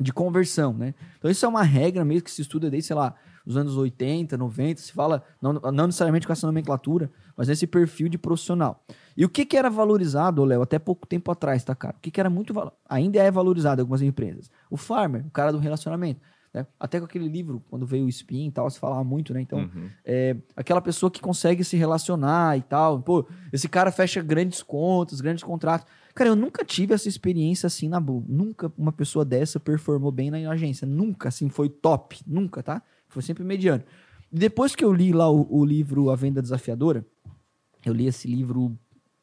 [0.00, 0.94] de conversão, né?
[1.18, 4.36] Então isso é uma regra mesmo que se estuda desde, sei lá, os anos 80,
[4.38, 8.84] 90, se fala, não, não necessariamente com essa nomenclatura, mas nesse perfil de profissional.
[9.16, 11.96] E o que, que era valorizado, Léo, até pouco tempo atrás, tá, cara?
[11.96, 12.54] O que, que era muito
[12.88, 14.50] ainda é valorizado em algumas empresas?
[14.70, 16.20] O farmer, o cara do relacionamento.
[16.52, 16.64] Né?
[16.78, 19.40] Até com aquele livro, quando veio o Spin e tal, se falava muito, né?
[19.40, 19.88] Então, Uhum.
[20.04, 23.00] é, aquela pessoa que consegue se relacionar e tal.
[23.00, 25.86] Pô, esse cara fecha grandes contas, grandes contratos.
[26.14, 28.22] Cara, eu nunca tive essa experiência assim na boa.
[28.28, 30.86] Nunca uma pessoa dessa performou bem na agência.
[30.86, 32.20] Nunca, assim, foi top.
[32.24, 32.82] Nunca, tá?
[33.08, 33.82] Foi sempre mediano.
[34.30, 37.04] E depois que eu li lá o, o livro A Venda Desafiadora,
[37.88, 38.76] eu li esse livro,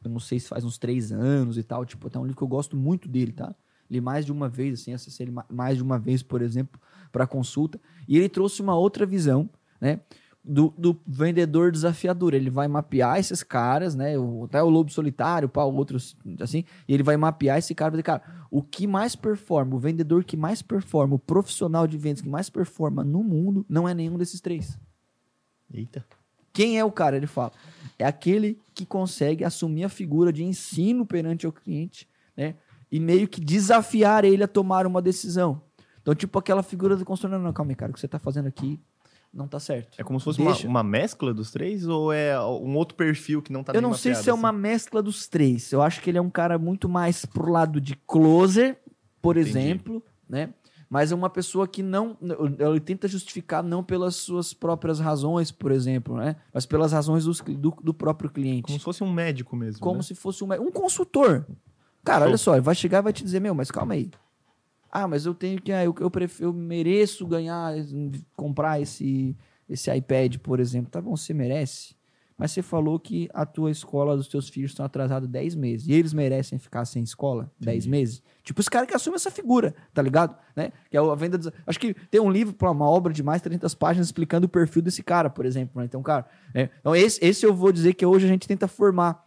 [0.03, 1.85] eu não sei se faz uns três anos e tal.
[1.85, 3.53] Tipo, até um livro que eu gosto muito dele, tá?
[3.89, 6.79] Li mais de uma vez, assim, acessei ele ma- mais de uma vez, por exemplo,
[7.11, 7.79] para consulta.
[8.07, 9.49] E ele trouxe uma outra visão,
[9.79, 9.99] né?
[10.43, 12.33] Do, do vendedor desafiador.
[12.33, 14.17] Ele vai mapear esses caras, né?
[14.17, 16.63] O, até o lobo solitário, pá, outros, assim.
[16.87, 20.37] E ele vai mapear esse cara dizer, cara, o que mais performa, o vendedor que
[20.37, 24.41] mais performa, o profissional de vendas que mais performa no mundo, não é nenhum desses
[24.41, 24.79] três.
[25.71, 26.05] Eita.
[26.53, 27.17] Quem é o cara?
[27.17, 27.51] Ele fala.
[27.97, 32.55] É aquele que consegue assumir a figura de ensino perante o cliente, né?
[32.91, 35.61] E meio que desafiar ele a tomar uma decisão.
[36.01, 38.19] Então, tipo aquela figura do consultor, não, não, calma aí, cara, o que você tá
[38.19, 38.79] fazendo aqui
[39.33, 39.97] não tá certo.
[39.97, 43.53] É como se fosse uma, uma mescla dos três ou é um outro perfil que
[43.53, 44.39] não tá Eu não sei se é assim?
[44.39, 45.71] uma mescla dos três.
[45.71, 48.77] Eu acho que ele é um cara muito mais pro lado de closer,
[49.21, 49.57] por Entendi.
[49.57, 50.49] exemplo, né?
[50.91, 52.17] Mas é uma pessoa que não.
[52.59, 56.35] Ele tenta justificar não pelas suas próprias razões, por exemplo, né?
[56.53, 58.63] Mas pelas razões dos- do, do próprio cliente.
[58.63, 59.79] Como se fosse um médico mesmo.
[59.79, 60.03] como né?
[60.03, 61.47] se fosse um, um consultor.
[62.03, 62.27] Cara, Show.
[62.27, 64.11] olha só, ele vai chegar e vai te dizer, meu, mas calma aí.
[64.91, 67.73] Ah, mas eu tenho que, ah, eu, eu, prefiro, eu mereço ganhar,
[68.35, 69.33] comprar esse,
[69.69, 70.91] esse iPad, por exemplo.
[70.91, 71.95] Tá bom, você merece.
[72.41, 75.87] Mas você falou que a tua escola dos teus filhos estão atrasados 10 meses.
[75.87, 78.23] E eles merecem ficar sem escola 10 meses?
[78.43, 80.35] Tipo, os caras que assumem essa figura, tá ligado?
[80.55, 80.71] Né?
[80.89, 81.51] Que é a venda dos...
[81.67, 84.81] Acho que tem um livro, uma obra de mais de 300 páginas explicando o perfil
[84.81, 85.79] desse cara, por exemplo.
[85.79, 85.85] né?
[85.85, 89.23] Então, cara, é, então esse, esse eu vou dizer que hoje a gente tenta formar.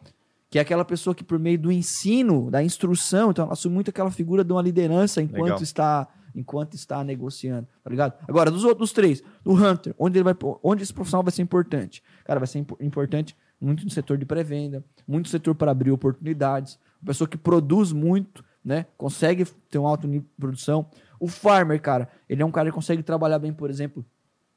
[0.51, 3.91] Que é aquela pessoa que, por meio do ensino, da instrução, então ela assume muito
[3.91, 5.63] aquela figura de uma liderança enquanto Legal.
[5.63, 8.15] está enquanto está negociando, tá ligado?
[8.29, 12.03] Agora, dos outros três, do Hunter, onde ele vai, onde esse profissional vai ser importante?
[12.25, 15.91] Cara, vai ser impo- importante muito no setor de pré-venda, muito no setor para abrir
[15.91, 18.87] oportunidades, uma pessoa que produz muito, né?
[18.97, 20.87] Consegue ter um alto nível de produção.
[21.21, 24.05] O farmer, cara, ele é um cara que consegue trabalhar bem, por exemplo,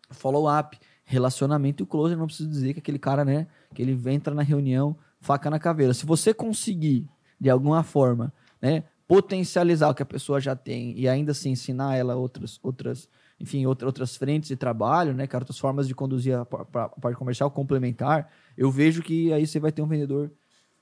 [0.09, 4.33] follow-up, relacionamento e o closer, não preciso dizer que aquele cara, né, que ele entra
[4.33, 5.93] na reunião, faca na caveira.
[5.93, 7.07] Se você conseguir,
[7.39, 11.95] de alguma forma, né, potencializar o que a pessoa já tem e ainda assim ensinar
[11.95, 16.41] ela outras, outras enfim, outras frentes de trabalho, né, cara, outras formas de conduzir a,
[16.41, 20.31] a, a parte comercial complementar, eu vejo que aí você vai ter um vendedor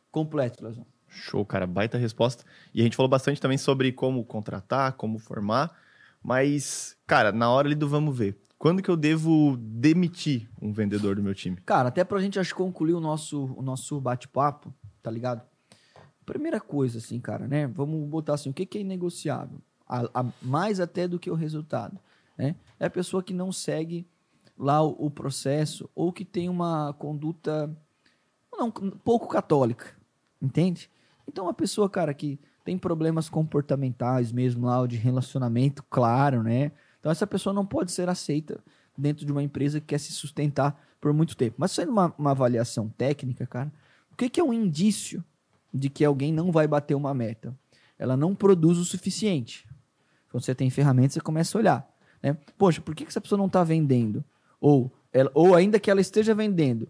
[0.09, 0.85] completo, Lazão.
[1.07, 2.45] Show, cara, baita resposta.
[2.73, 5.77] E a gente falou bastante também sobre como contratar, como formar,
[6.23, 11.17] mas, cara, na hora ali do vamos ver, quando que eu devo demitir um vendedor
[11.17, 11.57] do meu time?
[11.65, 14.73] Cara, até pra gente acho concluir o nosso, o nosso bate-papo,
[15.03, 15.41] tá ligado?
[16.25, 17.67] Primeira coisa, assim, cara, né?
[17.67, 19.59] Vamos botar assim, o que, é inegociável?
[19.87, 21.99] A, a, mais até do que o resultado,
[22.37, 22.55] né?
[22.79, 24.07] É a pessoa que não segue
[24.57, 27.69] lá o, o processo ou que tem uma conduta
[28.51, 29.95] não, pouco católica,
[30.41, 30.89] entende?
[31.27, 36.71] Então, a pessoa, cara, que tem problemas comportamentais mesmo lá, de relacionamento, claro, né?
[36.99, 38.63] Então, essa pessoa não pode ser aceita
[38.97, 41.55] dentro de uma empresa que quer se sustentar por muito tempo.
[41.59, 43.71] Mas sendo uma, uma avaliação técnica, cara,
[44.11, 45.23] o que, que é um indício
[45.75, 47.55] de que alguém não vai bater uma meta?
[47.97, 49.67] Ela não produz o suficiente.
[50.29, 51.95] Quando você tem ferramentas, você começa a olhar.
[52.21, 52.37] Né?
[52.57, 54.23] Poxa, por que, que essa pessoa não está vendendo?
[54.59, 56.87] Ou, ela, ou ainda que ela esteja vendendo,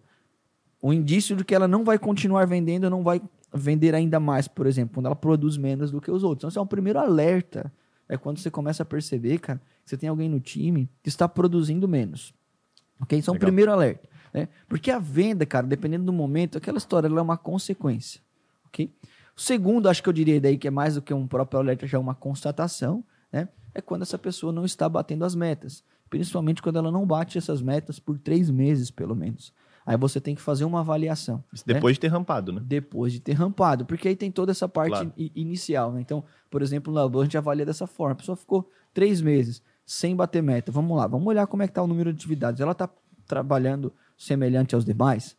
[0.81, 3.21] o indício de que ela não vai continuar vendendo, não vai
[3.53, 6.41] vender ainda mais, por exemplo, quando ela produz menos do que os outros.
[6.41, 7.71] Então, esse é um primeiro alerta.
[8.07, 11.27] É quando você começa a perceber, cara, que você tem alguém no time que está
[11.27, 12.33] produzindo menos.
[12.99, 13.17] Ok?
[13.17, 13.47] Isso é um Legal.
[13.47, 14.07] primeiro alerta.
[14.33, 14.47] Né?
[14.67, 18.21] Porque a venda, cara, dependendo do momento, aquela história é uma consequência.
[18.75, 18.91] Ok?
[19.35, 21.87] O segundo, acho que eu diria daí que é mais do que um próprio alerta,
[21.87, 23.47] já é uma constatação, né?
[23.73, 25.83] É quando essa pessoa não está batendo as metas.
[26.09, 29.51] Principalmente quando ela não bate essas metas por três meses, pelo menos.
[29.85, 31.43] Aí você tem que fazer uma avaliação.
[31.53, 31.93] Isso depois né?
[31.93, 32.61] de ter rampado, né?
[32.63, 35.13] Depois de ter rampado, porque aí tem toda essa parte claro.
[35.17, 36.01] inicial, né?
[36.01, 38.13] Então, por exemplo, na a gente avalia dessa forma.
[38.13, 40.71] A pessoa ficou três meses sem bater meta.
[40.71, 42.61] Vamos lá, vamos olhar como é que tá o número de atividades.
[42.61, 42.89] Ela está
[43.27, 45.35] trabalhando semelhante aos demais?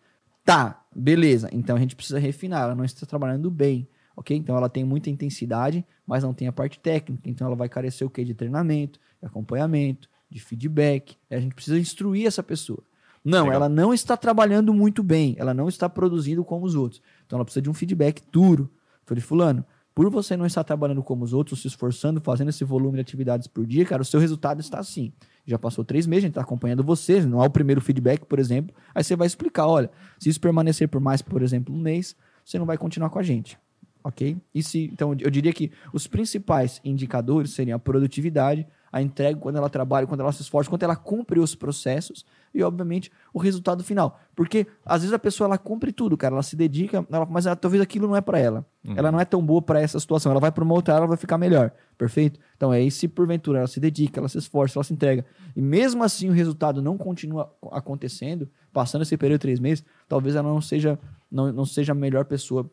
[0.46, 1.48] Tá, beleza.
[1.52, 2.62] Então a gente precisa refinar.
[2.62, 4.36] Ela não está trabalhando bem, ok?
[4.36, 7.28] Então ela tem muita intensidade, mas não tem a parte técnica.
[7.28, 8.24] Então ela vai carecer o quê?
[8.24, 11.16] De treinamento, de acompanhamento, de feedback.
[11.28, 12.78] A gente precisa instruir essa pessoa.
[13.24, 13.54] Não, Legal.
[13.54, 17.02] ela não está trabalhando muito bem, ela não está produzindo como os outros.
[17.26, 18.70] Então ela precisa de um feedback duro.
[19.04, 19.64] Falei, fulano,
[19.96, 23.46] por você não estar trabalhando como os outros, se esforçando, fazendo esse volume de atividades
[23.46, 25.10] por dia, cara, o seu resultado está assim.
[25.46, 28.38] Já passou três meses, a gente está acompanhando você, não há o primeiro feedback, por
[28.38, 28.76] exemplo.
[28.94, 32.58] Aí você vai explicar, olha, se isso permanecer por mais, por exemplo, um mês, você
[32.58, 33.58] não vai continuar com a gente.
[34.04, 34.36] Ok?
[34.54, 39.56] E se, então, eu diria que os principais indicadores seriam a produtividade, a entrega, quando
[39.56, 42.24] ela trabalha, quando ela se esforça, quando ela cumpre os processos
[42.54, 44.18] e, obviamente, o resultado final.
[44.34, 47.56] Porque, às vezes, a pessoa ela cumpre tudo, cara, ela se dedica, ela, mas ela,
[47.56, 48.64] talvez aquilo não é para ela.
[48.84, 48.94] Uhum.
[48.96, 50.30] Ela não é tão boa para essa situação.
[50.32, 51.72] Ela vai para uma outra ela vai ficar melhor.
[51.98, 52.38] Perfeito?
[52.56, 55.24] Então, é aí, se porventura ela se dedica, ela se esforça, ela se entrega,
[55.54, 60.36] e mesmo assim o resultado não continua acontecendo, passando esse período de três meses, talvez
[60.36, 60.98] ela não seja,
[61.30, 62.70] não, não seja a melhor pessoa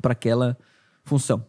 [0.00, 0.56] para aquela
[1.04, 1.44] função.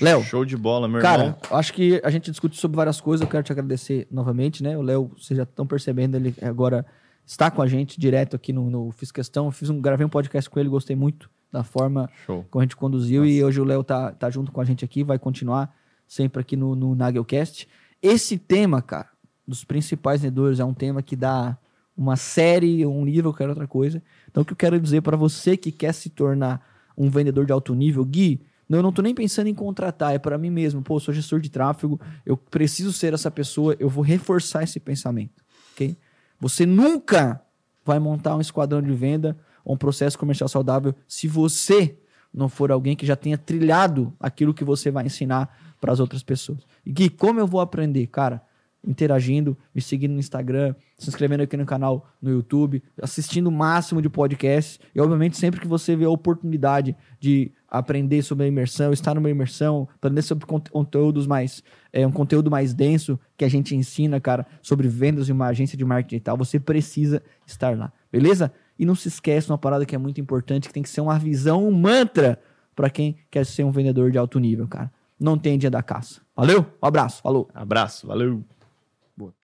[0.00, 0.22] Léo.
[0.22, 1.38] Show de bola, meu cara, irmão.
[1.40, 3.24] Cara, acho que a gente discute sobre várias coisas.
[3.24, 4.76] Eu quero te agradecer novamente, né?
[4.76, 6.84] O Léo, vocês já estão percebendo, ele agora
[7.24, 9.46] está com a gente direto aqui no, no Fiz Questão.
[9.46, 12.44] Eu fiz um, gravei um podcast com ele, gostei muito da forma Show.
[12.50, 13.22] como a gente conduziu.
[13.22, 13.32] Nossa.
[13.32, 15.74] E hoje o Léo tá, tá junto com a gente aqui, vai continuar
[16.06, 17.68] sempre aqui no, no Nagelcast.
[18.02, 19.08] Esse tema, cara,
[19.46, 21.56] dos principais vendedores, é um tema que dá
[21.96, 24.02] uma série, um livro, qualquer outra coisa.
[24.30, 26.60] Então, o que eu quero dizer para você que quer se tornar
[26.96, 30.36] um vendedor de alto nível, Gui, eu não estou nem pensando em contratar, é para
[30.36, 30.82] mim mesmo.
[30.82, 35.44] Pô, sou gestor de tráfego, eu preciso ser essa pessoa, eu vou reforçar esse pensamento,
[35.72, 35.96] ok?
[36.40, 37.40] Você nunca
[37.84, 41.96] vai montar um esquadrão de venda ou um processo comercial saudável se você
[42.34, 46.22] não for alguém que já tenha trilhado aquilo que você vai ensinar para as outras
[46.22, 46.58] pessoas.
[46.84, 48.06] E Gui, como eu vou aprender?
[48.08, 48.42] Cara,
[48.86, 54.00] interagindo, me seguindo no Instagram, se inscrevendo aqui no canal no YouTube, assistindo o máximo
[54.00, 54.78] de podcasts.
[54.94, 59.28] E, obviamente, sempre que você vê a oportunidade de aprender sobre a imersão, estar numa
[59.28, 61.62] imersão, aprender sobre conteúdos mais,
[61.92, 65.76] é, um conteúdo mais denso que a gente ensina, cara, sobre vendas em uma agência
[65.76, 68.52] de marketing digital, você precisa estar lá, beleza?
[68.78, 71.18] E não se esquece uma parada que é muito importante, que tem que ser uma
[71.18, 72.38] visão, um mantra
[72.74, 74.92] para quem quer ser um vendedor de alto nível, cara.
[75.18, 76.20] Não tem dia da caça.
[76.36, 76.66] Valeu?
[76.82, 77.48] Um abraço, falou.
[77.54, 78.44] Abraço, valeu.